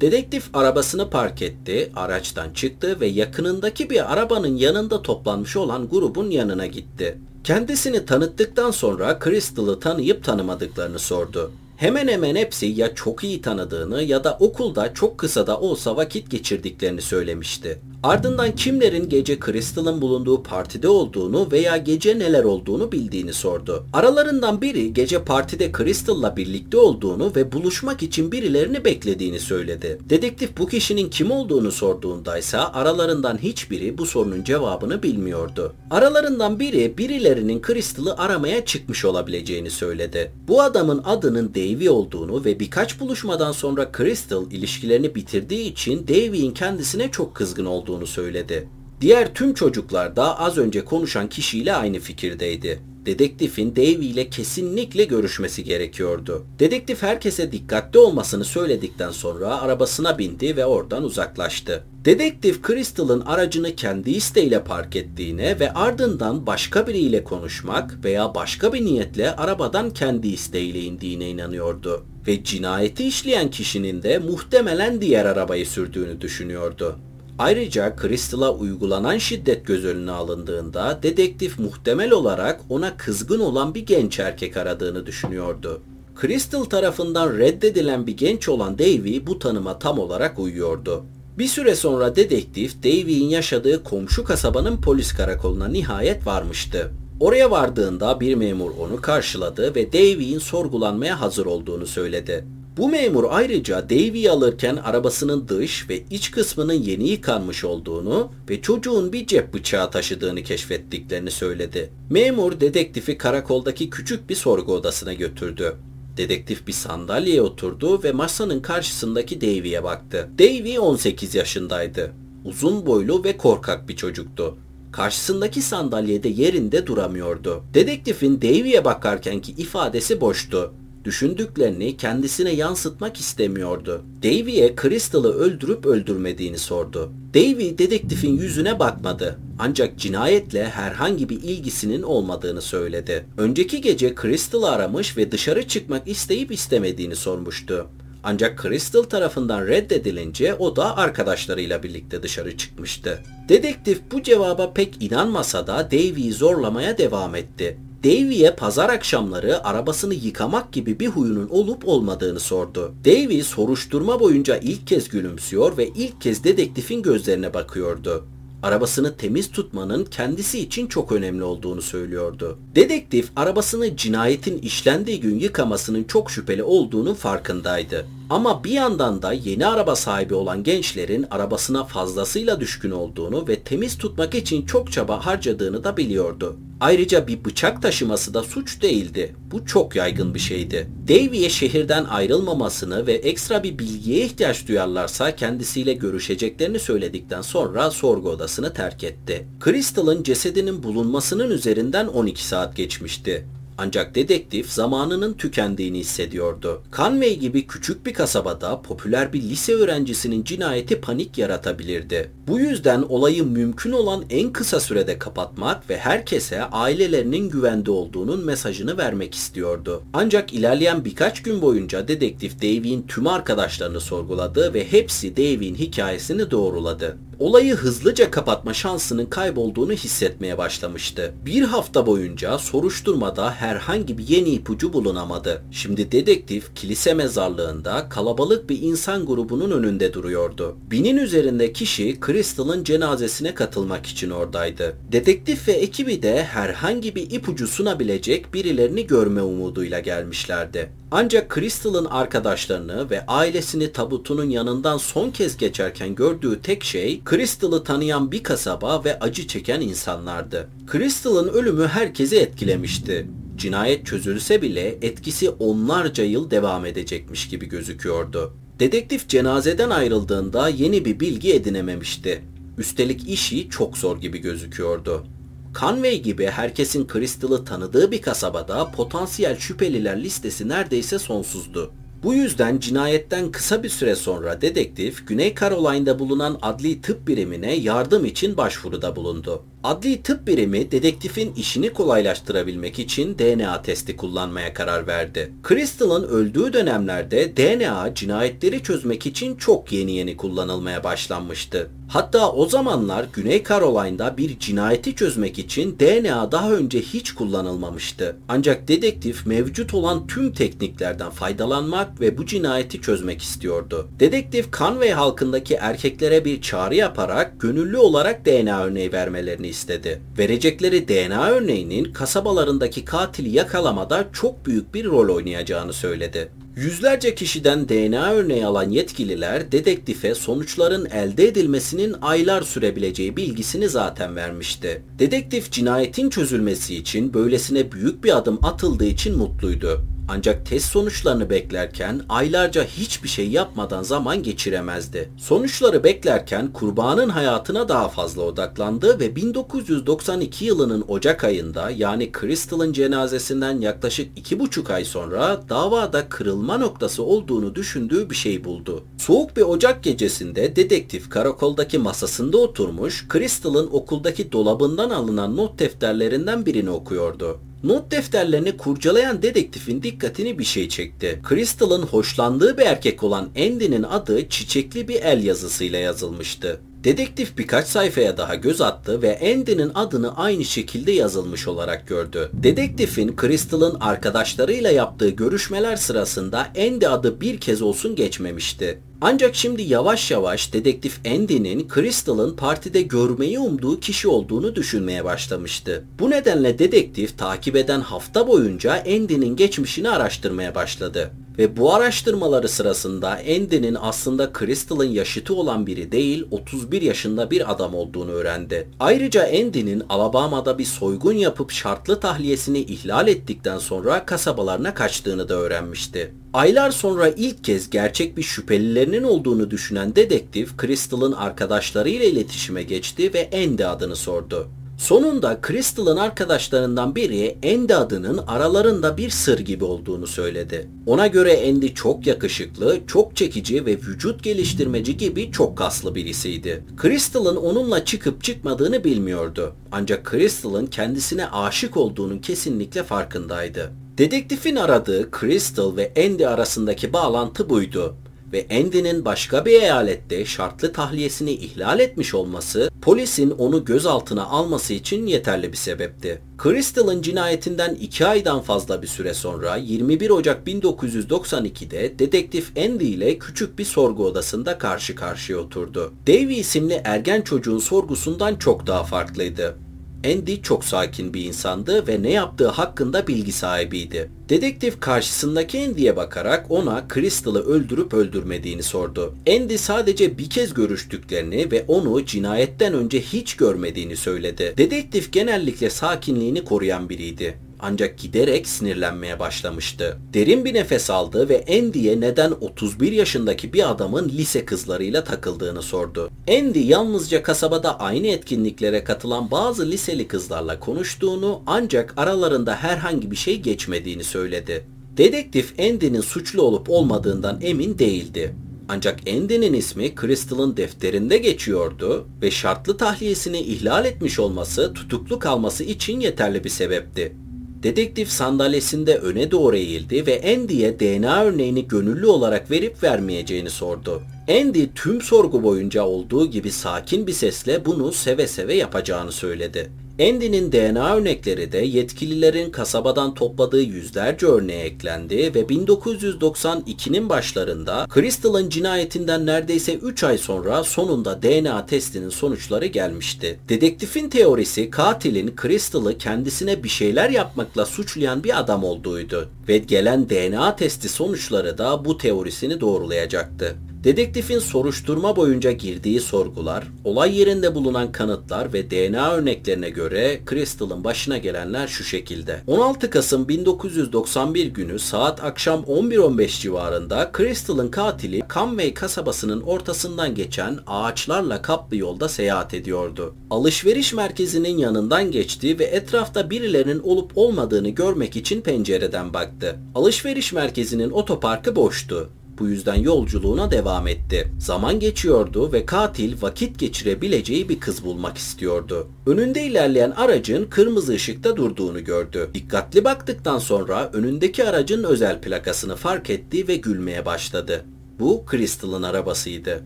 Dedektif 0.00 0.56
arabasını 0.56 1.10
park 1.10 1.42
etti, 1.42 1.92
araçtan 1.96 2.50
çıktı 2.50 3.00
ve 3.00 3.06
yakınındaki 3.06 3.90
bir 3.90 4.12
arabanın 4.12 4.56
yanında 4.56 5.02
toplanmış 5.02 5.56
olan 5.56 5.88
grubun 5.88 6.30
yanına 6.30 6.66
gitti. 6.66 7.18
Kendisini 7.44 8.06
tanıttıktan 8.06 8.70
sonra 8.70 9.18
Crystal'ı 9.24 9.80
tanıyıp 9.80 10.24
tanımadıklarını 10.24 10.98
sordu. 10.98 11.52
Hemen 11.80 12.08
hemen 12.08 12.36
hepsi 12.36 12.66
ya 12.66 12.94
çok 12.94 13.24
iyi 13.24 13.42
tanıdığını 13.42 14.02
ya 14.02 14.24
da 14.24 14.36
okulda 14.40 14.94
çok 14.94 15.18
kısa 15.18 15.46
da 15.46 15.60
olsa 15.60 15.96
vakit 15.96 16.30
geçirdiklerini 16.30 17.02
söylemişti. 17.02 17.80
Ardından 18.02 18.54
kimlerin 18.54 19.08
gece 19.08 19.38
Crystal'ın 19.46 20.00
bulunduğu 20.00 20.42
partide 20.42 20.88
olduğunu 20.88 21.48
veya 21.52 21.76
gece 21.76 22.18
neler 22.18 22.44
olduğunu 22.44 22.92
bildiğini 22.92 23.32
sordu. 23.32 23.86
Aralarından 23.92 24.62
biri 24.62 24.94
gece 24.94 25.24
partide 25.24 25.72
Crystal'la 25.78 26.36
birlikte 26.36 26.76
olduğunu 26.76 27.32
ve 27.36 27.52
buluşmak 27.52 28.02
için 28.02 28.32
birilerini 28.32 28.84
beklediğini 28.84 29.40
söyledi. 29.40 29.98
Dedektif 30.10 30.58
bu 30.58 30.66
kişinin 30.68 31.10
kim 31.10 31.30
olduğunu 31.30 31.72
sorduğunda 31.72 32.38
ise 32.38 32.58
aralarından 32.58 33.38
hiçbiri 33.38 33.98
bu 33.98 34.06
sorunun 34.06 34.44
cevabını 34.44 35.02
bilmiyordu. 35.02 35.72
Aralarından 35.90 36.60
biri 36.60 36.98
birilerinin 36.98 37.62
Crystal'ı 37.66 38.18
aramaya 38.18 38.64
çıkmış 38.64 39.04
olabileceğini 39.04 39.70
söyledi. 39.70 40.32
Bu 40.48 40.62
adamın 40.62 41.02
adının 41.04 41.54
Davey 41.74 41.88
olduğunu 41.88 42.44
ve 42.44 42.60
birkaç 42.60 43.00
buluşmadan 43.00 43.52
sonra 43.52 43.90
Crystal 43.96 44.52
ilişkilerini 44.52 45.14
bitirdiği 45.14 45.72
için 45.72 46.08
Davey'in 46.08 46.50
kendisine 46.50 47.10
çok 47.10 47.34
kızgın 47.34 47.64
olduğunu 47.64 48.06
söyledi. 48.06 48.68
Diğer 49.00 49.34
tüm 49.34 49.54
çocuklar 49.54 50.16
da 50.16 50.40
az 50.40 50.58
önce 50.58 50.84
konuşan 50.84 51.28
kişiyle 51.28 51.74
aynı 51.74 51.98
fikirdeydi. 51.98 52.82
Dedektifin 53.06 53.76
Davey 53.76 54.10
ile 54.10 54.30
kesinlikle 54.30 55.04
görüşmesi 55.04 55.64
gerekiyordu. 55.64 56.46
Dedektif 56.58 57.02
herkese 57.02 57.52
dikkatli 57.52 57.98
olmasını 57.98 58.44
söyledikten 58.44 59.10
sonra 59.10 59.60
arabasına 59.60 60.18
bindi 60.18 60.56
ve 60.56 60.64
oradan 60.64 61.04
uzaklaştı. 61.04 61.84
Dedektif 62.04 62.66
Crystal'ın 62.66 63.20
aracını 63.20 63.76
kendi 63.76 64.10
isteğiyle 64.10 64.64
park 64.64 64.96
ettiğine 64.96 65.60
ve 65.60 65.72
ardından 65.72 66.46
başka 66.46 66.86
biriyle 66.86 67.24
konuşmak 67.24 68.04
veya 68.04 68.34
başka 68.34 68.72
bir 68.72 68.84
niyetle 68.84 69.36
arabadan 69.36 69.90
kendi 69.90 70.28
isteğiyle 70.28 70.80
indiğine 70.80 71.28
inanıyordu. 71.30 72.04
Ve 72.26 72.44
cinayeti 72.44 73.08
işleyen 73.08 73.50
kişinin 73.50 74.02
de 74.02 74.18
muhtemelen 74.18 75.00
diğer 75.00 75.24
arabayı 75.24 75.66
sürdüğünü 75.66 76.20
düşünüyordu. 76.20 76.98
Ayrıca 77.40 77.96
Crystal'a 78.02 78.54
uygulanan 78.54 79.18
şiddet 79.18 79.66
göz 79.66 79.84
önüne 79.84 80.10
alındığında 80.10 80.98
dedektif 81.02 81.58
muhtemel 81.58 82.10
olarak 82.10 82.60
ona 82.68 82.96
kızgın 82.96 83.40
olan 83.40 83.74
bir 83.74 83.86
genç 83.86 84.18
erkek 84.18 84.56
aradığını 84.56 85.06
düşünüyordu. 85.06 85.82
Crystal 86.20 86.64
tarafından 86.64 87.38
reddedilen 87.38 88.06
bir 88.06 88.16
genç 88.16 88.48
olan 88.48 88.78
Davy 88.78 89.26
bu 89.26 89.38
tanıma 89.38 89.78
tam 89.78 89.98
olarak 89.98 90.38
uyuyordu. 90.38 91.04
Bir 91.38 91.46
süre 91.46 91.74
sonra 91.74 92.16
dedektif 92.16 92.82
Davy'in 92.82 93.28
yaşadığı 93.28 93.84
komşu 93.84 94.24
kasabanın 94.24 94.80
polis 94.80 95.12
karakoluna 95.12 95.68
nihayet 95.68 96.26
varmıştı. 96.26 96.90
Oraya 97.20 97.50
vardığında 97.50 98.20
bir 98.20 98.34
memur 98.34 98.70
onu 98.80 99.00
karşıladı 99.00 99.74
ve 99.74 99.92
Davy'in 99.92 100.38
sorgulanmaya 100.38 101.20
hazır 101.20 101.46
olduğunu 101.46 101.86
söyledi. 101.86 102.44
Bu 102.80 102.88
memur 102.88 103.24
ayrıca 103.28 103.90
Davy'yi 103.90 104.30
alırken 104.30 104.76
arabasının 104.76 105.48
dış 105.48 105.88
ve 105.88 106.04
iç 106.10 106.30
kısmının 106.30 106.72
yeni 106.72 107.08
yıkanmış 107.08 107.64
olduğunu 107.64 108.32
ve 108.50 108.62
çocuğun 108.62 109.12
bir 109.12 109.26
cep 109.26 109.54
bıçağı 109.54 109.90
taşıdığını 109.90 110.42
keşfettiklerini 110.42 111.30
söyledi. 111.30 111.90
Memur 112.10 112.60
dedektifi 112.60 113.18
karakoldaki 113.18 113.90
küçük 113.90 114.30
bir 114.30 114.34
sorgu 114.34 114.74
odasına 114.74 115.12
götürdü. 115.12 115.76
Dedektif 116.16 116.66
bir 116.66 116.72
sandalyeye 116.72 117.42
oturdu 117.42 118.02
ve 118.02 118.12
masanın 118.12 118.60
karşısındaki 118.60 119.40
Davy'ye 119.40 119.84
baktı. 119.84 120.28
Davy 120.38 120.78
18 120.78 121.34
yaşındaydı. 121.34 122.12
Uzun 122.44 122.86
boylu 122.86 123.24
ve 123.24 123.36
korkak 123.36 123.88
bir 123.88 123.96
çocuktu. 123.96 124.56
Karşısındaki 124.92 125.62
sandalyede 125.62 126.28
yerinde 126.28 126.86
duramıyordu. 126.86 127.64
Dedektifin 127.74 128.42
Davy'ye 128.42 128.84
bakarkenki 128.84 129.52
ifadesi 129.52 130.20
boştu 130.20 130.72
düşündüklerini 131.04 131.96
kendisine 131.96 132.50
yansıtmak 132.50 133.16
istemiyordu. 133.16 134.02
Davy'e 134.22 134.74
Crystal'ı 134.82 135.32
öldürüp 135.32 135.86
öldürmediğini 135.86 136.58
sordu. 136.58 137.12
Davy 137.34 137.78
dedektifin 137.78 138.36
yüzüne 138.36 138.78
bakmadı. 138.78 139.38
Ancak 139.58 139.98
cinayetle 139.98 140.68
herhangi 140.68 141.28
bir 141.28 141.42
ilgisinin 141.42 142.02
olmadığını 142.02 142.62
söyledi. 142.62 143.26
Önceki 143.38 143.80
gece 143.80 144.14
Crystal'ı 144.22 144.70
aramış 144.70 145.16
ve 145.16 145.32
dışarı 145.32 145.68
çıkmak 145.68 146.08
isteyip 146.08 146.52
istemediğini 146.52 147.16
sormuştu. 147.16 147.86
Ancak 148.24 148.62
Crystal 148.62 149.02
tarafından 149.02 149.66
reddedilince 149.66 150.54
o 150.54 150.76
da 150.76 150.96
arkadaşlarıyla 150.96 151.82
birlikte 151.82 152.22
dışarı 152.22 152.56
çıkmıştı. 152.56 153.22
Dedektif 153.48 154.00
bu 154.12 154.22
cevaba 154.22 154.72
pek 154.72 155.02
inanmasa 155.02 155.66
da 155.66 155.90
Davy'yi 155.90 156.32
zorlamaya 156.32 156.98
devam 156.98 157.34
etti. 157.34 157.78
Davy'e 158.04 158.56
pazar 158.56 158.88
akşamları 158.88 159.64
arabasını 159.64 160.14
yıkamak 160.14 160.72
gibi 160.72 161.00
bir 161.00 161.08
huyunun 161.08 161.48
olup 161.48 161.88
olmadığını 161.88 162.40
sordu. 162.40 162.92
Davy 163.04 163.42
soruşturma 163.42 164.20
boyunca 164.20 164.56
ilk 164.56 164.86
kez 164.86 165.08
gülümsüyor 165.08 165.76
ve 165.76 165.88
ilk 165.88 166.20
kez 166.20 166.44
dedektifin 166.44 167.02
gözlerine 167.02 167.54
bakıyordu 167.54 168.24
arabasını 168.62 169.16
temiz 169.16 169.50
tutmanın 169.50 170.04
kendisi 170.04 170.60
için 170.60 170.86
çok 170.86 171.12
önemli 171.12 171.42
olduğunu 171.44 171.82
söylüyordu. 171.82 172.58
Dedektif 172.74 173.30
arabasını 173.36 173.96
cinayetin 173.96 174.58
işlendiği 174.58 175.20
gün 175.20 175.38
yıkamasının 175.38 176.04
çok 176.04 176.30
şüpheli 176.30 176.62
olduğunun 176.62 177.14
farkındaydı. 177.14 178.06
Ama 178.30 178.64
bir 178.64 178.70
yandan 178.70 179.22
da 179.22 179.32
yeni 179.32 179.66
araba 179.66 179.96
sahibi 179.96 180.34
olan 180.34 180.62
gençlerin 180.62 181.26
arabasına 181.30 181.84
fazlasıyla 181.84 182.60
düşkün 182.60 182.90
olduğunu 182.90 183.48
ve 183.48 183.60
temiz 183.60 183.98
tutmak 183.98 184.34
için 184.34 184.66
çok 184.66 184.92
çaba 184.92 185.26
harcadığını 185.26 185.84
da 185.84 185.96
biliyordu. 185.96 186.56
Ayrıca 186.80 187.26
bir 187.26 187.44
bıçak 187.44 187.82
taşıması 187.82 188.34
da 188.34 188.42
suç 188.42 188.82
değildi. 188.82 189.36
Bu 189.50 189.66
çok 189.66 189.96
yaygın 189.96 190.34
bir 190.34 190.38
şeydi. 190.38 190.90
Davy'e 191.08 191.48
şehirden 191.48 192.04
ayrılmamasını 192.04 193.06
ve 193.06 193.12
ekstra 193.12 193.62
bir 193.62 193.78
bilgiye 193.78 194.24
ihtiyaç 194.24 194.68
duyarlarsa 194.68 195.36
kendisiyle 195.36 195.92
görüşeceklerini 195.92 196.78
söyledikten 196.78 197.42
sonra 197.42 197.90
sorgu 197.90 198.30
odasını 198.30 198.74
terk 198.74 199.04
etti. 199.04 199.46
Crystal'ın 199.64 200.22
cesedinin 200.22 200.82
bulunmasının 200.82 201.50
üzerinden 201.50 202.06
12 202.06 202.46
saat 202.46 202.76
geçmişti. 202.76 203.46
Ancak 203.82 204.14
dedektif 204.14 204.70
zamanının 204.70 205.34
tükendiğini 205.34 205.98
hissediyordu. 205.98 206.82
Conway 206.96 207.36
gibi 207.36 207.66
küçük 207.66 208.06
bir 208.06 208.14
kasabada 208.14 208.82
popüler 208.82 209.32
bir 209.32 209.42
lise 209.42 209.74
öğrencisinin 209.74 210.44
cinayeti 210.44 211.00
panik 211.00 211.38
yaratabilirdi. 211.38 212.30
Bu 212.48 212.58
yüzden 212.58 213.02
olayı 213.02 213.44
mümkün 213.44 213.92
olan 213.92 214.24
en 214.30 214.52
kısa 214.52 214.80
sürede 214.80 215.18
kapatmak 215.18 215.90
ve 215.90 215.98
herkese 215.98 216.64
ailelerinin 216.64 217.50
güvende 217.50 217.90
olduğunun 217.90 218.44
mesajını 218.44 218.98
vermek 218.98 219.34
istiyordu. 219.34 220.02
Ancak 220.12 220.52
ilerleyen 220.52 221.04
birkaç 221.04 221.42
gün 221.42 221.62
boyunca 221.62 222.08
dedektif 222.08 222.58
Davy'in 222.58 223.02
tüm 223.02 223.26
arkadaşlarını 223.26 224.00
sorguladı 224.00 224.74
ve 224.74 224.92
hepsi 224.92 225.36
Davy'in 225.36 225.74
hikayesini 225.74 226.50
doğruladı 226.50 227.16
olayı 227.40 227.74
hızlıca 227.74 228.30
kapatma 228.30 228.74
şansının 228.74 229.26
kaybolduğunu 229.26 229.92
hissetmeye 229.92 230.58
başlamıştı. 230.58 231.32
Bir 231.46 231.62
hafta 231.62 232.06
boyunca 232.06 232.58
soruşturmada 232.58 233.52
herhangi 233.52 234.18
bir 234.18 234.28
yeni 234.28 234.48
ipucu 234.48 234.92
bulunamadı. 234.92 235.62
Şimdi 235.70 236.12
dedektif 236.12 236.74
kilise 236.74 237.14
mezarlığında 237.14 238.08
kalabalık 238.08 238.70
bir 238.70 238.82
insan 238.82 239.26
grubunun 239.26 239.70
önünde 239.70 240.12
duruyordu. 240.14 240.76
Binin 240.90 241.16
üzerinde 241.16 241.72
kişi 241.72 242.18
Crystal'ın 242.26 242.84
cenazesine 242.84 243.54
katılmak 243.54 244.06
için 244.06 244.30
oradaydı. 244.30 244.96
Dedektif 245.12 245.68
ve 245.68 245.72
ekibi 245.72 246.22
de 246.22 246.44
herhangi 246.44 247.14
bir 247.14 247.30
ipucu 247.30 247.66
sunabilecek 247.66 248.54
birilerini 248.54 249.06
görme 249.06 249.42
umuduyla 249.42 250.00
gelmişlerdi. 250.00 250.99
Ancak 251.12 251.54
Crystal'ın 251.54 252.04
arkadaşlarını 252.04 253.10
ve 253.10 253.26
ailesini 253.26 253.92
tabutunun 253.92 254.50
yanından 254.50 254.96
son 254.96 255.30
kez 255.30 255.56
geçerken 255.56 256.14
gördüğü 256.14 256.60
tek 256.62 256.84
şey 256.84 257.20
Crystal'ı 257.30 257.84
tanıyan 257.84 258.32
bir 258.32 258.42
kasaba 258.42 259.04
ve 259.04 259.18
acı 259.18 259.46
çeken 259.46 259.80
insanlardı. 259.80 260.68
Crystal'ın 260.92 261.48
ölümü 261.48 261.86
herkesi 261.86 262.36
etkilemişti. 262.36 263.26
Cinayet 263.56 264.06
çözülse 264.06 264.62
bile 264.62 264.98
etkisi 265.02 265.50
onlarca 265.50 266.24
yıl 266.24 266.50
devam 266.50 266.86
edecekmiş 266.86 267.48
gibi 267.48 267.66
gözüküyordu. 267.66 268.54
Dedektif 268.80 269.28
cenazeden 269.28 269.90
ayrıldığında 269.90 270.68
yeni 270.68 271.04
bir 271.04 271.20
bilgi 271.20 271.54
edinememişti. 271.54 272.42
Üstelik 272.78 273.28
işi 273.28 273.68
çok 273.70 273.98
zor 273.98 274.20
gibi 274.20 274.38
gözüküyordu. 274.38 275.26
Conway 275.74 276.22
gibi 276.22 276.46
herkesin 276.46 277.08
Crystal'ı 277.12 277.64
tanıdığı 277.64 278.10
bir 278.10 278.22
kasabada 278.22 278.90
potansiyel 278.90 279.58
şüpheliler 279.58 280.22
listesi 280.22 280.68
neredeyse 280.68 281.18
sonsuzdu. 281.18 281.92
Bu 282.22 282.34
yüzden 282.34 282.78
cinayetten 282.78 283.52
kısa 283.52 283.82
bir 283.82 283.88
süre 283.88 284.16
sonra 284.16 284.60
dedektif 284.60 285.26
Güney 285.26 285.54
Caroline'da 285.54 286.18
bulunan 286.18 286.58
adli 286.62 287.00
tıp 287.00 287.28
birimine 287.28 287.74
yardım 287.74 288.24
için 288.24 288.56
başvuruda 288.56 289.16
bulundu. 289.16 289.62
Adli 289.84 290.22
tıp 290.22 290.46
birimi 290.46 290.90
dedektifin 290.90 291.54
işini 291.54 291.92
kolaylaştırabilmek 291.92 292.98
için 292.98 293.38
DNA 293.38 293.82
testi 293.82 294.16
kullanmaya 294.16 294.74
karar 294.74 295.06
verdi. 295.06 295.52
Crystal'ın 295.68 296.24
öldüğü 296.24 296.72
dönemlerde 296.72 297.56
DNA 297.56 298.14
cinayetleri 298.14 298.82
çözmek 298.82 299.26
için 299.26 299.56
çok 299.56 299.92
yeni 299.92 300.12
yeni 300.12 300.36
kullanılmaya 300.36 301.04
başlanmıştı. 301.04 301.90
Hatta 302.08 302.52
o 302.52 302.66
zamanlar 302.66 303.26
Güney 303.32 303.64
Caroline'da 303.64 304.36
bir 304.36 304.58
cinayeti 304.58 305.14
çözmek 305.14 305.58
için 305.58 305.98
DNA 305.98 306.52
daha 306.52 306.72
önce 306.72 307.00
hiç 307.00 307.32
kullanılmamıştı. 307.32 308.36
Ancak 308.48 308.88
dedektif 308.88 309.46
mevcut 309.46 309.94
olan 309.94 310.26
tüm 310.26 310.52
tekniklerden 310.52 311.30
faydalanmak 311.30 312.20
ve 312.20 312.38
bu 312.38 312.46
cinayeti 312.46 313.00
çözmek 313.00 313.42
istiyordu. 313.42 314.08
Dedektif 314.20 314.72
Conway 314.72 315.10
halkındaki 315.10 315.74
erkeklere 315.74 316.44
bir 316.44 316.60
çağrı 316.60 316.94
yaparak 316.94 317.60
gönüllü 317.60 317.98
olarak 317.98 318.44
DNA 318.46 318.84
örneği 318.84 319.12
vermelerini 319.12 319.69
istedi. 319.70 320.20
Verecekleri 320.38 321.08
DNA 321.08 321.50
örneğinin 321.50 322.12
kasabalarındaki 322.12 323.04
katili 323.04 323.48
yakalamada 323.56 324.28
çok 324.32 324.66
büyük 324.66 324.94
bir 324.94 325.04
rol 325.04 325.34
oynayacağını 325.34 325.92
söyledi. 325.92 326.48
Yüzlerce 326.76 327.34
kişiden 327.34 327.88
DNA 327.88 328.32
örneği 328.32 328.66
alan 328.66 328.90
yetkililer 328.90 329.72
dedektife 329.72 330.34
sonuçların 330.34 331.06
elde 331.10 331.48
edilmesinin 331.48 332.14
aylar 332.22 332.62
sürebileceği 332.62 333.36
bilgisini 333.36 333.88
zaten 333.88 334.36
vermişti. 334.36 335.02
Dedektif 335.18 335.70
cinayetin 335.72 336.30
çözülmesi 336.30 336.94
için 336.94 337.34
böylesine 337.34 337.92
büyük 337.92 338.24
bir 338.24 338.36
adım 338.36 338.58
atıldığı 338.62 339.04
için 339.04 339.38
mutluydu. 339.38 340.04
Ancak 340.32 340.66
test 340.66 340.86
sonuçlarını 340.86 341.50
beklerken 341.50 342.22
aylarca 342.28 342.84
hiçbir 342.84 343.28
şey 343.28 343.50
yapmadan 343.50 344.02
zaman 344.02 344.42
geçiremezdi. 344.42 345.30
Sonuçları 345.38 346.04
beklerken 346.04 346.72
kurbanın 346.72 347.28
hayatına 347.28 347.88
daha 347.88 348.08
fazla 348.08 348.42
odaklandı 348.42 349.20
ve 349.20 349.36
1992 349.36 350.64
yılının 350.64 351.04
Ocak 351.08 351.44
ayında 351.44 351.90
yani 351.90 352.32
Crystal'ın 352.40 352.92
cenazesinden 352.92 353.80
yaklaşık 353.80 354.38
iki 354.38 354.60
buçuk 354.60 354.90
ay 354.90 355.04
sonra 355.04 355.60
davada 355.68 356.28
kırılma 356.28 356.78
noktası 356.78 357.22
olduğunu 357.22 357.74
düşündüğü 357.74 358.30
bir 358.30 358.34
şey 358.34 358.64
buldu. 358.64 359.04
Soğuk 359.18 359.56
bir 359.56 359.62
Ocak 359.62 360.02
gecesinde 360.02 360.76
dedektif 360.76 361.30
karakoldaki 361.30 361.98
masasında 361.98 362.58
oturmuş 362.58 363.26
Crystal'ın 363.32 363.88
okuldaki 363.92 364.52
dolabından 364.52 365.10
alınan 365.10 365.56
not 365.56 365.78
defterlerinden 365.78 366.66
birini 366.66 366.90
okuyordu. 366.90 367.60
Not 367.84 368.10
defterlerini 368.10 368.76
kurcalayan 368.76 369.42
dedektifin 369.42 370.02
dikkatini 370.02 370.58
bir 370.58 370.64
şey 370.64 370.88
çekti. 370.88 371.42
Crystal'ın 371.48 372.02
hoşlandığı 372.02 372.78
bir 372.78 372.82
erkek 372.82 373.22
olan 373.22 373.48
Andy'nin 373.56 374.02
adı 374.02 374.48
çiçekli 374.48 375.08
bir 375.08 375.22
el 375.22 375.44
yazısıyla 375.44 375.98
yazılmıştı. 375.98 376.80
Dedektif 377.04 377.58
birkaç 377.58 377.86
sayfaya 377.86 378.36
daha 378.36 378.54
göz 378.54 378.80
attı 378.80 379.22
ve 379.22 379.40
Andy'nin 379.52 379.90
adını 379.94 380.36
aynı 380.36 380.64
şekilde 380.64 381.12
yazılmış 381.12 381.68
olarak 381.68 382.08
gördü. 382.08 382.50
Dedektifin 382.52 383.36
Crystal'ın 383.40 384.00
arkadaşlarıyla 384.00 384.90
yaptığı 384.90 385.30
görüşmeler 385.30 385.96
sırasında 385.96 386.68
Andy 386.78 387.06
adı 387.06 387.40
bir 387.40 387.60
kez 387.60 387.82
olsun 387.82 388.16
geçmemişti. 388.16 388.98
Ancak 389.22 389.54
şimdi 389.54 389.82
yavaş 389.82 390.30
yavaş 390.30 390.72
dedektif 390.72 391.20
Andy'nin 391.26 391.88
Crystal'ın 391.94 392.56
partide 392.56 393.02
görmeyi 393.02 393.58
umduğu 393.58 394.00
kişi 394.00 394.28
olduğunu 394.28 394.74
düşünmeye 394.74 395.24
başlamıştı. 395.24 396.04
Bu 396.18 396.30
nedenle 396.30 396.78
dedektif 396.78 397.38
takip 397.38 397.76
eden 397.76 398.00
hafta 398.00 398.48
boyunca 398.48 398.92
Andy'nin 398.92 399.56
geçmişini 399.56 400.10
araştırmaya 400.10 400.74
başladı. 400.74 401.30
Ve 401.58 401.76
bu 401.76 401.94
araştırmaları 401.94 402.68
sırasında 402.68 403.30
Andy'nin 403.30 403.96
aslında 404.00 404.50
Crystal'ın 404.58 405.04
yaşıtı 405.04 405.54
olan 405.54 405.86
biri 405.86 406.12
değil 406.12 406.46
31 406.50 407.02
yaşında 407.02 407.50
bir 407.50 407.72
adam 407.72 407.94
olduğunu 407.94 408.30
öğrendi. 408.30 408.88
Ayrıca 409.00 409.42
Andy'nin 409.42 410.02
Alabama'da 410.08 410.78
bir 410.78 410.84
soygun 410.84 411.32
yapıp 411.32 411.70
şartlı 411.70 412.20
tahliyesini 412.20 412.78
ihlal 412.78 413.28
ettikten 413.28 413.78
sonra 413.78 414.26
kasabalarına 414.26 414.94
kaçtığını 414.94 415.48
da 415.48 415.54
öğrenmişti. 415.54 416.34
Aylar 416.52 416.90
sonra 416.90 417.28
ilk 417.28 417.64
kez 417.64 417.90
gerçek 417.90 418.36
bir 418.36 418.42
şüphelilerinin 418.42 419.22
olduğunu 419.22 419.70
düşünen 419.70 420.16
dedektif 420.16 420.78
Crystal'ın 420.80 421.32
arkadaşlarıyla 421.32 422.26
iletişime 422.26 422.82
geçti 422.82 423.34
ve 423.34 423.50
Andy 423.54 423.84
adını 423.84 424.16
sordu. 424.16 424.68
Sonunda 424.98 425.60
Crystal'ın 425.66 426.16
arkadaşlarından 426.16 427.14
biri 427.14 427.58
Andy 427.64 427.94
adının 427.94 428.38
aralarında 428.46 429.16
bir 429.16 429.30
sır 429.30 429.58
gibi 429.58 429.84
olduğunu 429.84 430.26
söyledi. 430.26 430.90
Ona 431.06 431.26
göre 431.26 431.68
Andy 431.68 431.94
çok 431.94 432.26
yakışıklı, 432.26 432.98
çok 433.06 433.36
çekici 433.36 433.86
ve 433.86 433.92
vücut 433.92 434.44
geliştirmeci 434.44 435.16
gibi 435.16 435.52
çok 435.52 435.78
kaslı 435.78 436.14
birisiydi. 436.14 436.84
Crystal'ın 437.02 437.56
onunla 437.56 438.04
çıkıp 438.04 438.44
çıkmadığını 438.44 439.04
bilmiyordu. 439.04 439.74
Ancak 439.92 440.30
Crystal'ın 440.30 440.86
kendisine 440.86 441.46
aşık 441.46 441.96
olduğunun 441.96 442.38
kesinlikle 442.38 443.02
farkındaydı. 443.02 443.92
Dedektifin 444.20 444.76
aradığı 444.76 445.30
Crystal 445.40 445.96
ve 445.96 446.12
Andy 446.18 446.46
arasındaki 446.46 447.12
bağlantı 447.12 447.70
buydu 447.70 448.16
ve 448.52 448.66
Andy'nin 448.70 449.24
başka 449.24 449.64
bir 449.64 449.82
eyalette 449.82 450.44
şartlı 450.44 450.92
tahliyesini 450.92 451.52
ihlal 451.52 452.00
etmiş 452.00 452.34
olması 452.34 452.90
polisin 453.02 453.50
onu 453.50 453.84
gözaltına 453.84 454.44
alması 454.44 454.94
için 454.94 455.26
yeterli 455.26 455.72
bir 455.72 455.76
sebepti. 455.76 456.42
Crystal'ın 456.62 457.22
cinayetinden 457.22 457.94
2 457.94 458.26
aydan 458.26 458.60
fazla 458.60 459.02
bir 459.02 459.06
süre 459.06 459.34
sonra 459.34 459.76
21 459.76 460.30
Ocak 460.30 460.66
1992'de 460.66 462.18
dedektif 462.18 462.72
Andy 462.76 463.10
ile 463.10 463.38
küçük 463.38 463.78
bir 463.78 463.84
sorgu 463.84 464.26
odasında 464.26 464.78
karşı 464.78 465.14
karşıya 465.14 465.58
oturdu. 465.58 466.12
Davy 466.26 466.54
isimli 466.54 467.00
ergen 467.04 467.42
çocuğun 467.42 467.78
sorgusundan 467.78 468.56
çok 468.56 468.86
daha 468.86 469.04
farklıydı. 469.04 469.89
Andy 470.24 470.62
çok 470.62 470.84
sakin 470.84 471.34
bir 471.34 471.44
insandı 471.44 472.06
ve 472.06 472.22
ne 472.22 472.30
yaptığı 472.30 472.68
hakkında 472.68 473.26
bilgi 473.26 473.52
sahibiydi. 473.52 474.30
Dedektif 474.48 475.00
karşısındaki 475.00 475.86
Andy'ye 475.86 476.16
bakarak 476.16 476.70
ona 476.70 477.06
Crystal'ı 477.14 477.66
öldürüp 477.66 478.14
öldürmediğini 478.14 478.82
sordu. 478.82 479.34
Andy 479.48 479.76
sadece 479.76 480.38
bir 480.38 480.50
kez 480.50 480.74
görüştüklerini 480.74 481.70
ve 481.70 481.84
onu 481.88 482.24
cinayetten 482.24 482.94
önce 482.94 483.20
hiç 483.20 483.56
görmediğini 483.56 484.16
söyledi. 484.16 484.74
Dedektif 484.78 485.32
genellikle 485.32 485.90
sakinliğini 485.90 486.64
koruyan 486.64 487.08
biriydi 487.08 487.69
ancak 487.82 488.18
giderek 488.18 488.68
sinirlenmeye 488.68 489.38
başlamıştı. 489.38 490.18
Derin 490.34 490.64
bir 490.64 490.74
nefes 490.74 491.10
aldı 491.10 491.48
ve 491.48 491.64
Andy'ye 491.68 492.20
neden 492.20 492.52
31 492.60 493.12
yaşındaki 493.12 493.72
bir 493.72 493.90
adamın 493.90 494.28
lise 494.28 494.64
kızlarıyla 494.64 495.24
takıldığını 495.24 495.82
sordu. 495.82 496.30
Andy 496.48 496.78
yalnızca 496.78 497.42
kasabada 497.42 498.00
aynı 498.00 498.26
etkinliklere 498.26 499.04
katılan 499.04 499.50
bazı 499.50 499.90
liseli 499.90 500.28
kızlarla 500.28 500.80
konuştuğunu 500.80 501.62
ancak 501.66 502.14
aralarında 502.16 502.76
herhangi 502.76 503.30
bir 503.30 503.36
şey 503.36 503.60
geçmediğini 503.60 504.24
söyledi. 504.24 504.86
Dedektif 505.16 505.80
Andy'nin 505.80 506.20
suçlu 506.20 506.62
olup 506.62 506.90
olmadığından 506.90 507.58
emin 507.62 507.98
değildi. 507.98 508.54
Ancak 508.88 509.20
Andy'nin 509.28 509.72
ismi 509.72 510.14
Crystal'ın 510.20 510.76
defterinde 510.76 511.38
geçiyordu 511.38 512.26
ve 512.42 512.50
şartlı 512.50 512.96
tahliyesini 512.96 513.60
ihlal 513.60 514.04
etmiş 514.04 514.38
olması 514.38 514.94
tutuklu 514.94 515.38
kalması 515.38 515.84
için 515.84 516.20
yeterli 516.20 516.64
bir 516.64 516.68
sebepti. 516.68 517.36
Dedektif 517.82 518.28
sandalyesinde 518.28 519.16
öne 519.16 519.50
doğru 519.50 519.76
eğildi 519.76 520.26
ve 520.26 520.54
Andy'ye 520.54 521.00
DNA 521.00 521.44
örneğini 521.44 521.88
gönüllü 521.88 522.26
olarak 522.26 522.70
verip 522.70 523.02
vermeyeceğini 523.02 523.70
sordu. 523.70 524.22
Andy 524.48 524.86
tüm 524.94 525.22
sorgu 525.22 525.62
boyunca 525.62 526.04
olduğu 526.04 526.46
gibi 526.46 526.72
sakin 526.72 527.26
bir 527.26 527.32
sesle 527.32 527.84
bunu 527.84 528.12
seve 528.12 528.46
seve 528.46 528.74
yapacağını 528.74 529.32
söyledi. 529.32 529.90
Andy'nin 530.20 530.72
DNA 530.72 531.16
örnekleri 531.16 531.72
de 531.72 531.78
yetkililerin 531.78 532.70
kasabadan 532.70 533.34
topladığı 533.34 533.82
yüzlerce 533.82 534.46
örneğe 534.46 534.84
eklendi 534.84 535.36
ve 535.36 535.60
1992'nin 535.60 537.28
başlarında 537.28 538.06
Crystal'ın 538.14 538.68
cinayetinden 538.68 539.46
neredeyse 539.46 539.94
3 539.94 540.24
ay 540.24 540.38
sonra 540.38 540.84
sonunda 540.84 541.42
DNA 541.42 541.86
testinin 541.86 542.28
sonuçları 542.28 542.86
gelmişti. 542.86 543.60
Dedektifin 543.68 544.28
teorisi 544.28 544.90
katilin 544.90 545.54
Crystal'ı 545.62 546.18
kendisine 546.18 546.84
bir 546.84 546.88
şeyler 546.88 547.30
yapmakla 547.30 547.86
suçlayan 547.86 548.44
bir 548.44 548.60
adam 548.60 548.84
olduğuydu 548.84 549.48
ve 549.68 549.78
gelen 549.78 550.30
DNA 550.30 550.76
testi 550.76 551.08
sonuçları 551.08 551.78
da 551.78 552.04
bu 552.04 552.18
teorisini 552.18 552.80
doğrulayacaktı. 552.80 553.76
Dedektifin 554.04 554.58
soruşturma 554.58 555.36
boyunca 555.36 555.72
girdiği 555.72 556.20
sorgular, 556.20 556.84
olay 557.04 557.38
yerinde 557.38 557.74
bulunan 557.74 558.12
kanıtlar 558.12 558.72
ve 558.72 558.90
DNA 558.90 559.32
örneklerine 559.32 559.90
göre 559.90 560.40
Crystal'ın 560.50 561.04
başına 561.04 561.38
gelenler 561.38 561.88
şu 561.88 562.04
şekilde. 562.04 562.62
16 562.66 563.10
Kasım 563.10 563.48
1991 563.48 564.66
günü 564.66 564.98
saat 564.98 565.44
akşam 565.44 565.80
11.15 565.80 566.60
civarında 566.60 567.30
Crystal'ın 567.36 567.90
katili 567.90 568.42
Conway 568.54 568.94
kasabasının 568.94 569.60
ortasından 569.60 570.34
geçen 570.34 570.78
ağaçlarla 570.86 571.62
kaplı 571.62 571.96
yolda 571.96 572.28
seyahat 572.28 572.74
ediyordu. 572.74 573.34
Alışveriş 573.50 574.12
merkezinin 574.14 574.78
yanından 574.78 575.30
geçti 575.30 575.78
ve 575.78 575.84
etrafta 575.84 576.50
birilerinin 576.50 576.98
olup 576.98 577.32
olmadığını 577.34 577.88
görmek 577.88 578.36
için 578.36 578.60
pencereden 578.60 579.34
baktı. 579.34 579.76
Alışveriş 579.94 580.52
merkezinin 580.52 581.10
otoparkı 581.10 581.76
boştu. 581.76 582.30
Bu 582.60 582.68
yüzden 582.68 582.94
yolculuğuna 582.94 583.70
devam 583.70 584.08
etti. 584.08 584.52
Zaman 584.58 585.00
geçiyordu 585.00 585.72
ve 585.72 585.86
katil 585.86 586.42
vakit 586.42 586.78
geçirebileceği 586.78 587.68
bir 587.68 587.80
kız 587.80 588.04
bulmak 588.04 588.38
istiyordu. 588.38 589.08
Önünde 589.26 589.62
ilerleyen 589.62 590.10
aracın 590.10 590.64
kırmızı 590.64 591.12
ışıkta 591.12 591.56
durduğunu 591.56 592.04
gördü. 592.04 592.50
Dikkatli 592.54 593.04
baktıktan 593.04 593.58
sonra 593.58 594.10
önündeki 594.12 594.64
aracın 594.64 595.04
özel 595.04 595.40
plakasını 595.40 595.96
fark 595.96 596.30
etti 596.30 596.68
ve 596.68 596.76
gülmeye 596.76 597.26
başladı. 597.26 597.84
Bu 598.20 598.44
Crystal'ın 598.50 599.02
arabasıydı. 599.02 599.82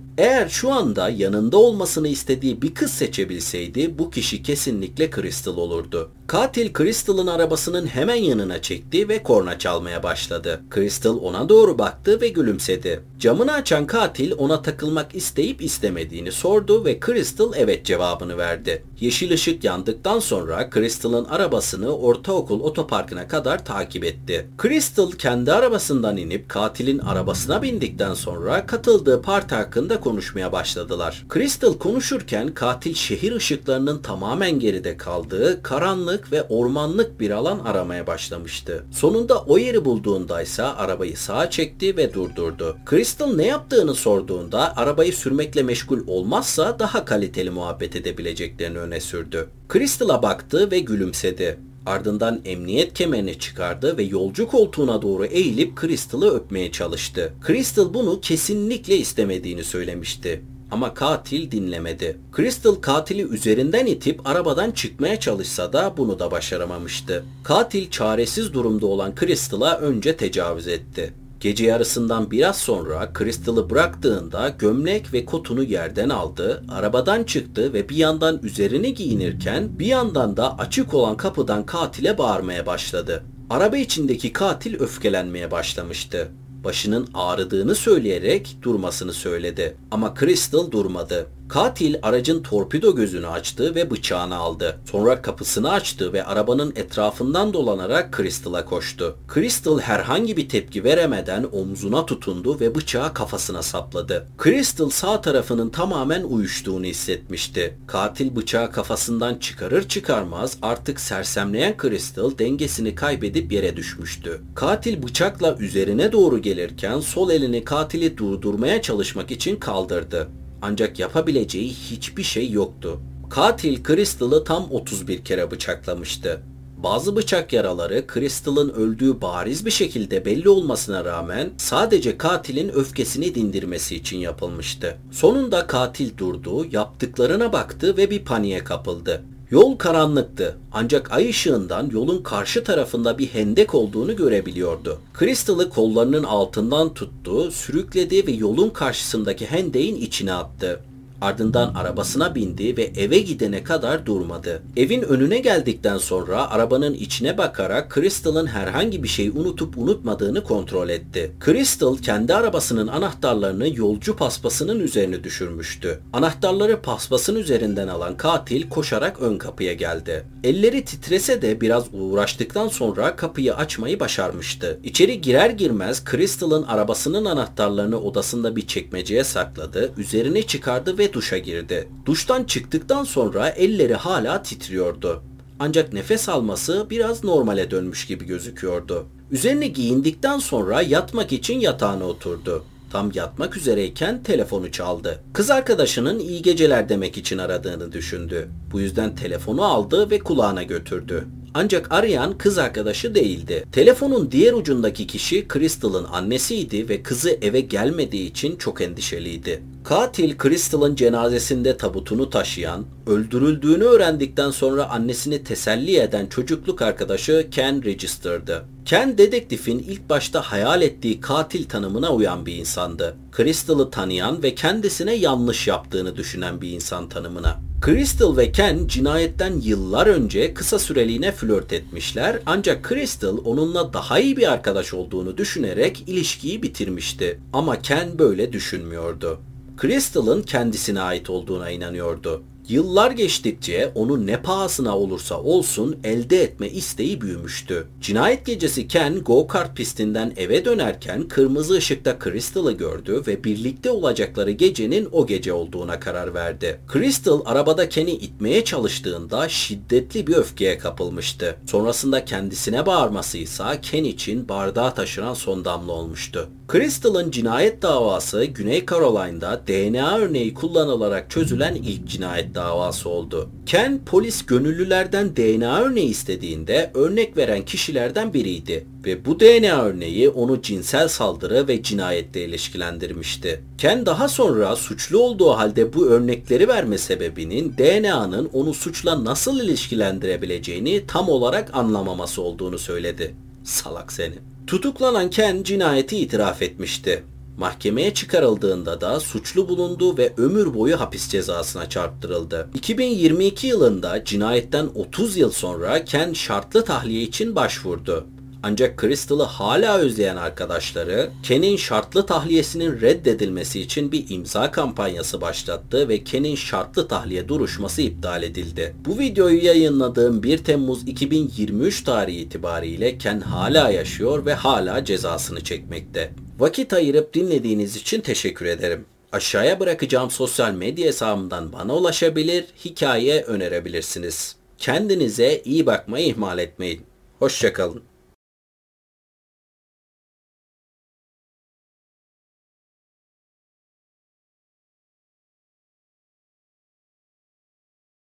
Eğer 0.18 0.48
şu 0.48 0.72
anda 0.72 1.08
yanında 1.08 1.58
olmasını 1.58 2.08
istediği 2.08 2.62
bir 2.62 2.74
kız 2.74 2.90
seçebilseydi 2.90 3.98
bu 3.98 4.10
kişi 4.10 4.42
kesinlikle 4.42 5.10
Crystal 5.10 5.56
olurdu. 5.56 6.10
Katil 6.26 6.74
Crystal'ın 6.78 7.26
arabasının 7.26 7.86
hemen 7.86 8.14
yanına 8.14 8.62
çekti 8.62 9.08
ve 9.08 9.22
korna 9.22 9.58
çalmaya 9.58 10.02
başladı. 10.02 10.60
Crystal 10.74 11.18
ona 11.22 11.48
doğru 11.48 11.78
baktı 11.78 12.20
ve 12.20 12.28
gülümsedi. 12.28 13.00
Camını 13.18 13.52
açan 13.52 13.86
katil 13.86 14.32
ona 14.38 14.62
takılmak 14.62 15.14
isteyip 15.14 15.62
istemediğini 15.62 16.32
sordu 16.32 16.84
ve 16.84 17.00
Crystal 17.06 17.52
evet 17.56 17.86
cevabını 17.86 18.38
verdi. 18.38 18.84
Yeşil 19.00 19.32
ışık 19.32 19.64
yandıktan 19.64 20.18
sonra 20.18 20.70
Crystal'ın 20.74 21.24
arabasını 21.24 21.96
ortaokul 21.96 22.60
otoparkına 22.60 23.28
kadar 23.28 23.64
takip 23.64 24.04
etti. 24.04 24.46
Crystal 24.62 25.10
kendi 25.12 25.52
arabasından 25.52 26.16
inip 26.16 26.48
katilin 26.48 26.98
arabasına 26.98 27.62
bindikten 27.62 28.14
sonra 28.14 28.23
katıldığı 28.66 29.22
parti 29.22 29.54
hakkında 29.54 30.00
konuşmaya 30.00 30.52
başladılar. 30.52 31.26
Crystal 31.34 31.78
konuşurken 31.78 32.54
katil 32.54 32.94
şehir 32.94 33.32
ışıklarının 33.32 34.02
tamamen 34.02 34.58
geride 34.58 34.96
kaldığı 34.96 35.62
karanlık 35.62 36.32
ve 36.32 36.42
ormanlık 36.42 37.20
bir 37.20 37.30
alan 37.30 37.58
aramaya 37.58 38.06
başlamıştı. 38.06 38.84
Sonunda 38.92 39.42
o 39.42 39.58
yeri 39.58 39.84
bulduğunda 39.84 40.42
ise 40.42 40.62
arabayı 40.62 41.16
sağa 41.16 41.50
çekti 41.50 41.96
ve 41.96 42.14
durdurdu. 42.14 42.76
Crystal 42.90 43.34
ne 43.34 43.46
yaptığını 43.46 43.94
sorduğunda 43.94 44.76
arabayı 44.76 45.12
sürmekle 45.12 45.62
meşgul 45.62 46.00
olmazsa 46.06 46.78
daha 46.78 47.04
kaliteli 47.04 47.50
muhabbet 47.50 47.96
edebileceklerini 47.96 48.78
öne 48.78 49.00
sürdü. 49.00 49.48
Crystal'a 49.72 50.22
baktı 50.22 50.70
ve 50.70 50.78
gülümsedi. 50.78 51.58
Ardından 51.86 52.40
emniyet 52.44 52.94
kemerini 52.94 53.38
çıkardı 53.38 53.96
ve 53.96 54.02
yolcu 54.02 54.48
koltuğuna 54.48 55.02
doğru 55.02 55.24
eğilip 55.24 55.80
Crystal'ı 55.80 56.30
öpmeye 56.30 56.72
çalıştı. 56.72 57.32
Crystal 57.46 57.94
bunu 57.94 58.20
kesinlikle 58.20 58.96
istemediğini 58.96 59.64
söylemişti. 59.64 60.42
Ama 60.70 60.94
katil 60.94 61.50
dinlemedi. 61.50 62.18
Crystal 62.36 62.74
katili 62.74 63.22
üzerinden 63.22 63.86
itip 63.86 64.26
arabadan 64.26 64.70
çıkmaya 64.70 65.20
çalışsa 65.20 65.72
da 65.72 65.94
bunu 65.96 66.18
da 66.18 66.30
başaramamıştı. 66.30 67.24
Katil 67.44 67.90
çaresiz 67.90 68.52
durumda 68.52 68.86
olan 68.86 69.14
Crystal'a 69.20 69.78
önce 69.78 70.16
tecavüz 70.16 70.68
etti. 70.68 71.12
Gece 71.44 71.64
yarısından 71.64 72.30
biraz 72.30 72.58
sonra 72.58 73.12
Crystal'ı 73.18 73.70
bıraktığında 73.70 74.48
gömlek 74.48 75.12
ve 75.12 75.24
kotunu 75.24 75.62
yerden 75.62 76.08
aldı, 76.08 76.64
arabadan 76.68 77.24
çıktı 77.24 77.72
ve 77.72 77.88
bir 77.88 77.96
yandan 77.96 78.40
üzerini 78.42 78.94
giyinirken 78.94 79.78
bir 79.78 79.86
yandan 79.86 80.36
da 80.36 80.58
açık 80.58 80.94
olan 80.94 81.16
kapıdan 81.16 81.66
katile 81.66 82.18
bağırmaya 82.18 82.66
başladı. 82.66 83.24
Araba 83.50 83.76
içindeki 83.76 84.32
katil 84.32 84.80
öfkelenmeye 84.80 85.50
başlamıştı. 85.50 86.28
Başının 86.64 87.08
ağrıdığını 87.14 87.74
söyleyerek 87.74 88.58
durmasını 88.62 89.12
söyledi. 89.12 89.76
Ama 89.90 90.14
Crystal 90.20 90.70
durmadı. 90.70 91.26
Katil 91.48 91.94
aracın 92.02 92.42
torpido 92.42 92.94
gözünü 92.94 93.26
açtı 93.26 93.74
ve 93.74 93.90
bıçağını 93.90 94.36
aldı. 94.36 94.80
Sonra 94.90 95.22
kapısını 95.22 95.72
açtı 95.72 96.12
ve 96.12 96.24
arabanın 96.24 96.72
etrafından 96.76 97.52
dolanarak 97.52 98.16
Crystal'a 98.16 98.64
koştu. 98.64 99.16
Crystal 99.34 99.80
herhangi 99.80 100.36
bir 100.36 100.48
tepki 100.48 100.84
veremeden 100.84 101.46
omzuna 101.52 102.06
tutundu 102.06 102.60
ve 102.60 102.74
bıçağı 102.74 103.14
kafasına 103.14 103.62
sapladı. 103.62 104.26
Crystal 104.44 104.90
sağ 104.90 105.20
tarafının 105.20 105.70
tamamen 105.70 106.22
uyuştuğunu 106.22 106.84
hissetmişti. 106.84 107.78
Katil 107.86 108.36
bıçağı 108.36 108.72
kafasından 108.72 109.34
çıkarır 109.34 109.88
çıkarmaz 109.88 110.58
artık 110.62 111.00
sersemleyen 111.00 111.74
Crystal 111.82 112.38
dengesini 112.38 112.94
kaybedip 112.94 113.52
yere 113.52 113.76
düşmüştü. 113.76 114.40
Katil 114.54 115.02
bıçakla 115.02 115.56
üzerine 115.56 116.12
doğru 116.12 116.38
gelirken 116.38 117.00
sol 117.00 117.30
elini 117.30 117.64
katili 117.64 118.18
durdurmaya 118.18 118.82
çalışmak 118.82 119.30
için 119.30 119.56
kaldırdı. 119.56 120.28
Ancak 120.66 120.98
yapabileceği 120.98 121.68
hiçbir 121.68 122.22
şey 122.22 122.50
yoktu. 122.50 123.00
Katil 123.30 123.84
Crystal'ı 123.84 124.44
tam 124.44 124.66
31 124.70 125.24
kere 125.24 125.50
bıçaklamıştı. 125.50 126.40
Bazı 126.76 127.16
bıçak 127.16 127.52
yaraları 127.52 128.04
Crystal'ın 128.14 128.70
öldüğü 128.70 129.20
bariz 129.20 129.66
bir 129.66 129.70
şekilde 129.70 130.24
belli 130.24 130.48
olmasına 130.48 131.04
rağmen 131.04 131.50
sadece 131.56 132.18
katilin 132.18 132.68
öfkesini 132.68 133.34
dindirmesi 133.34 133.96
için 133.96 134.18
yapılmıştı. 134.18 134.98
Sonunda 135.10 135.66
katil 135.66 136.16
durdu, 136.18 136.66
yaptıklarına 136.72 137.52
baktı 137.52 137.96
ve 137.96 138.10
bir 138.10 138.24
paniğe 138.24 138.64
kapıldı. 138.64 139.22
Yol 139.50 139.76
karanlıktı 139.76 140.56
ancak 140.72 141.12
ay 141.12 141.28
ışığından 141.28 141.90
yolun 141.92 142.22
karşı 142.22 142.64
tarafında 142.64 143.18
bir 143.18 143.26
hendek 143.26 143.74
olduğunu 143.74 144.16
görebiliyordu. 144.16 144.98
Crystal'ı 145.18 145.70
kollarının 145.70 146.24
altından 146.24 146.94
tuttu, 146.94 147.50
sürükledi 147.50 148.26
ve 148.26 148.32
yolun 148.32 148.70
karşısındaki 148.70 149.46
hendeğin 149.46 149.96
içine 149.96 150.32
attı. 150.32 150.80
Ardından 151.20 151.74
arabasına 151.74 152.34
bindi 152.34 152.76
ve 152.76 152.82
eve 152.82 153.18
gidene 153.18 153.64
kadar 153.64 154.06
durmadı. 154.06 154.62
Evin 154.76 155.02
önüne 155.02 155.38
geldikten 155.38 155.98
sonra 155.98 156.50
arabanın 156.50 156.94
içine 156.94 157.38
bakarak 157.38 157.94
Crystal'ın 157.94 158.46
herhangi 158.46 159.02
bir 159.02 159.08
şey 159.08 159.28
unutup 159.28 159.78
unutmadığını 159.78 160.44
kontrol 160.44 160.88
etti. 160.88 161.32
Crystal 161.44 161.96
kendi 161.96 162.34
arabasının 162.34 162.88
anahtarlarını 162.88 163.76
yolcu 163.76 164.16
paspasının 164.16 164.80
üzerine 164.80 165.24
düşürmüştü. 165.24 166.00
Anahtarları 166.12 166.82
paspasın 166.82 167.36
üzerinden 167.36 167.88
alan 167.88 168.16
katil 168.16 168.68
koşarak 168.68 169.20
ön 169.20 169.38
kapıya 169.38 169.72
geldi. 169.72 170.24
Elleri 170.44 170.84
titrese 170.84 171.42
de 171.42 171.60
biraz 171.60 171.84
uğraştıktan 171.92 172.68
sonra 172.68 173.16
kapıyı 173.16 173.54
açmayı 173.54 174.00
başarmıştı. 174.00 174.80
İçeri 174.84 175.20
girer 175.20 175.50
girmez 175.50 176.04
Crystal'ın 176.10 176.62
arabasının 176.62 177.24
anahtarlarını 177.24 178.00
odasında 178.00 178.56
bir 178.56 178.66
çekmeceye 178.66 179.24
sakladı, 179.24 179.92
üzerine 179.96 180.42
çıkardı 180.42 180.98
ve 180.98 181.13
duşa 181.14 181.38
girdi. 181.38 181.88
Duştan 182.06 182.44
çıktıktan 182.44 183.04
sonra 183.04 183.48
elleri 183.48 183.94
hala 183.94 184.42
titriyordu. 184.42 185.22
Ancak 185.58 185.92
nefes 185.92 186.28
alması 186.28 186.86
biraz 186.90 187.24
normale 187.24 187.70
dönmüş 187.70 188.06
gibi 188.06 188.24
gözüküyordu. 188.26 189.06
Üzerine 189.30 189.66
giyindikten 189.66 190.38
sonra 190.38 190.82
yatmak 190.82 191.32
için 191.32 191.60
yatağına 191.60 192.04
oturdu. 192.04 192.64
Tam 192.94 193.10
yatmak 193.14 193.56
üzereyken 193.56 194.22
telefonu 194.22 194.72
çaldı. 194.72 195.20
Kız 195.32 195.50
arkadaşının 195.50 196.18
iyi 196.18 196.42
geceler 196.42 196.88
demek 196.88 197.16
için 197.16 197.38
aradığını 197.38 197.92
düşündü. 197.92 198.48
Bu 198.72 198.80
yüzden 198.80 199.14
telefonu 199.14 199.64
aldı 199.64 200.10
ve 200.10 200.18
kulağına 200.18 200.62
götürdü. 200.62 201.24
Ancak 201.54 201.92
arayan 201.92 202.38
kız 202.38 202.58
arkadaşı 202.58 203.14
değildi. 203.14 203.64
Telefonun 203.72 204.30
diğer 204.30 204.52
ucundaki 204.52 205.06
kişi 205.06 205.46
Crystal'ın 205.52 206.04
annesiydi 206.04 206.88
ve 206.88 207.02
kızı 207.02 207.30
eve 207.42 207.60
gelmediği 207.60 208.30
için 208.30 208.56
çok 208.56 208.80
endişeliydi. 208.80 209.62
Katil 209.84 210.38
Crystal'ın 210.42 210.94
cenazesinde 210.96 211.76
tabutunu 211.76 212.30
taşıyan, 212.30 212.84
öldürüldüğünü 213.06 213.84
öğrendikten 213.84 214.50
sonra 214.50 214.90
annesini 214.90 215.44
teselli 215.44 215.96
eden 215.96 216.26
çocukluk 216.26 216.82
arkadaşı 216.82 217.48
Ken 217.50 217.84
Register'dı. 217.84 218.64
Ken 218.84 219.18
dedektifin 219.18 219.78
ilk 219.78 220.10
başta 220.10 220.40
hayal 220.40 220.82
ettiği 220.82 221.20
katil 221.20 221.64
tanımına 221.64 222.12
uyan 222.12 222.46
bir 222.46 222.56
insandı. 222.56 223.16
Crystal'ı 223.36 223.90
tanıyan 223.90 224.42
ve 224.42 224.54
kendisine 224.54 225.14
yanlış 225.14 225.68
yaptığını 225.68 226.16
düşünen 226.16 226.60
bir 226.60 226.70
insan 226.70 227.08
tanımına. 227.08 227.60
Crystal 227.84 228.36
ve 228.36 228.52
Ken 228.52 228.86
cinayetten 228.86 229.60
yıllar 229.62 230.06
önce 230.06 230.54
kısa 230.54 230.78
süreliğine 230.78 231.32
flört 231.32 231.72
etmişler 231.72 232.38
ancak 232.46 232.88
Crystal 232.88 233.38
onunla 233.44 233.92
daha 233.92 234.18
iyi 234.18 234.36
bir 234.36 234.52
arkadaş 234.52 234.94
olduğunu 234.94 235.36
düşünerek 235.36 236.04
ilişkiyi 236.06 236.62
bitirmişti. 236.62 237.40
Ama 237.52 237.82
Ken 237.82 238.18
böyle 238.18 238.52
düşünmüyordu. 238.52 239.40
Crystal'ın 239.80 240.42
kendisine 240.42 241.00
ait 241.00 241.30
olduğuna 241.30 241.70
inanıyordu. 241.70 242.42
Yıllar 242.68 243.10
geçtikçe 243.10 243.92
onu 243.94 244.26
ne 244.26 244.42
pahasına 244.42 244.98
olursa 244.98 245.42
olsun 245.42 245.96
elde 246.04 246.42
etme 246.42 246.68
isteği 246.68 247.20
büyümüştü. 247.20 247.86
Cinayet 248.00 248.46
gecesi 248.46 248.88
Ken 248.88 249.14
go-kart 249.14 249.76
pistinden 249.76 250.32
eve 250.36 250.64
dönerken 250.64 251.28
kırmızı 251.28 251.74
ışıkta 251.74 252.18
Crystal'ı 252.24 252.72
gördü 252.72 253.22
ve 253.26 253.44
birlikte 253.44 253.90
olacakları 253.90 254.50
gecenin 254.50 255.08
o 255.12 255.26
gece 255.26 255.52
olduğuna 255.52 256.00
karar 256.00 256.34
verdi. 256.34 256.80
Crystal 256.92 257.40
arabada 257.44 257.88
Ken'i 257.88 258.10
itmeye 258.10 258.64
çalıştığında 258.64 259.48
şiddetli 259.48 260.26
bir 260.26 260.34
öfkeye 260.34 260.78
kapılmıştı. 260.78 261.56
Sonrasında 261.66 262.24
kendisine 262.24 262.86
bağırması 262.86 263.38
ise 263.38 263.64
Ken 263.82 264.04
için 264.04 264.48
bardağa 264.48 264.94
taşıran 264.94 265.34
son 265.34 265.64
damla 265.64 265.92
olmuştu. 265.92 266.48
Crystal'ın 266.72 267.30
cinayet 267.30 267.82
davası 267.82 268.44
Güney 268.44 268.86
Caroline'da 268.86 269.62
DNA 269.66 270.18
örneği 270.18 270.54
kullanılarak 270.54 271.30
çözülen 271.30 271.74
ilk 271.74 272.08
cinayet 272.08 272.54
davası 272.54 273.08
oldu. 273.08 273.48
Ken 273.66 274.00
polis 274.06 274.46
gönüllülerden 274.46 275.36
DNA 275.36 275.80
örneği 275.80 276.08
istediğinde 276.08 276.90
örnek 276.94 277.36
veren 277.36 277.64
kişilerden 277.64 278.34
biriydi 278.34 278.86
ve 279.04 279.24
bu 279.24 279.40
DNA 279.40 279.82
örneği 279.82 280.28
onu 280.28 280.62
cinsel 280.62 281.08
saldırı 281.08 281.68
ve 281.68 281.82
cinayetle 281.82 282.44
ilişkilendirmişti. 282.44 283.60
Ken 283.78 284.06
daha 284.06 284.28
sonra 284.28 284.76
suçlu 284.76 285.18
olduğu 285.18 285.50
halde 285.50 285.92
bu 285.92 286.06
örnekleri 286.06 286.68
verme 286.68 286.98
sebebinin 286.98 287.74
DNA'nın 287.78 288.50
onu 288.52 288.74
suçla 288.74 289.24
nasıl 289.24 289.60
ilişkilendirebileceğini 289.60 291.06
tam 291.06 291.28
olarak 291.28 291.74
anlamaması 291.74 292.42
olduğunu 292.42 292.78
söyledi. 292.78 293.34
Salak 293.64 294.12
seni. 294.12 294.53
Tutuklanan 294.66 295.30
Ken 295.30 295.62
cinayeti 295.62 296.16
itiraf 296.16 296.62
etmişti. 296.62 297.24
Mahkemeye 297.58 298.14
çıkarıldığında 298.14 299.00
da 299.00 299.20
suçlu 299.20 299.68
bulundu 299.68 300.18
ve 300.18 300.32
ömür 300.36 300.74
boyu 300.74 301.00
hapis 301.00 301.28
cezasına 301.28 301.88
çarptırıldı. 301.88 302.68
2022 302.74 303.66
yılında 303.66 304.24
cinayetten 304.24 304.88
30 304.94 305.36
yıl 305.36 305.50
sonra 305.50 306.04
Ken 306.04 306.32
şartlı 306.32 306.84
tahliye 306.84 307.22
için 307.22 307.56
başvurdu. 307.56 308.26
Ancak 308.66 309.00
Crystal'ı 309.00 309.42
hala 309.42 309.98
özleyen 309.98 310.36
arkadaşları 310.36 311.30
Ken'in 311.42 311.76
şartlı 311.76 312.26
tahliyesinin 312.26 313.00
reddedilmesi 313.00 313.80
için 313.80 314.12
bir 314.12 314.24
imza 314.30 314.70
kampanyası 314.70 315.40
başlattı 315.40 316.08
ve 316.08 316.24
Ken'in 316.24 316.54
şartlı 316.54 317.08
tahliye 317.08 317.48
duruşması 317.48 318.02
iptal 318.02 318.42
edildi. 318.42 318.94
Bu 319.06 319.18
videoyu 319.18 319.64
yayınladığım 319.64 320.42
1 320.42 320.58
Temmuz 320.58 321.08
2023 321.08 322.04
tarihi 322.04 322.36
itibariyle 322.36 323.18
Ken 323.18 323.40
hala 323.40 323.90
yaşıyor 323.90 324.46
ve 324.46 324.54
hala 324.54 325.04
cezasını 325.04 325.64
çekmekte. 325.64 326.32
Vakit 326.58 326.92
ayırıp 326.92 327.34
dinlediğiniz 327.34 327.96
için 327.96 328.20
teşekkür 328.20 328.66
ederim. 328.66 329.04
Aşağıya 329.32 329.80
bırakacağım 329.80 330.30
sosyal 330.30 330.72
medya 330.72 331.06
hesabımdan 331.06 331.72
bana 331.72 331.96
ulaşabilir, 331.96 332.64
hikaye 332.84 333.42
önerebilirsiniz. 333.42 334.56
Kendinize 334.78 335.62
iyi 335.64 335.86
bakmayı 335.86 336.26
ihmal 336.26 336.58
etmeyin. 336.58 337.00
Hoşçakalın. 337.38 338.13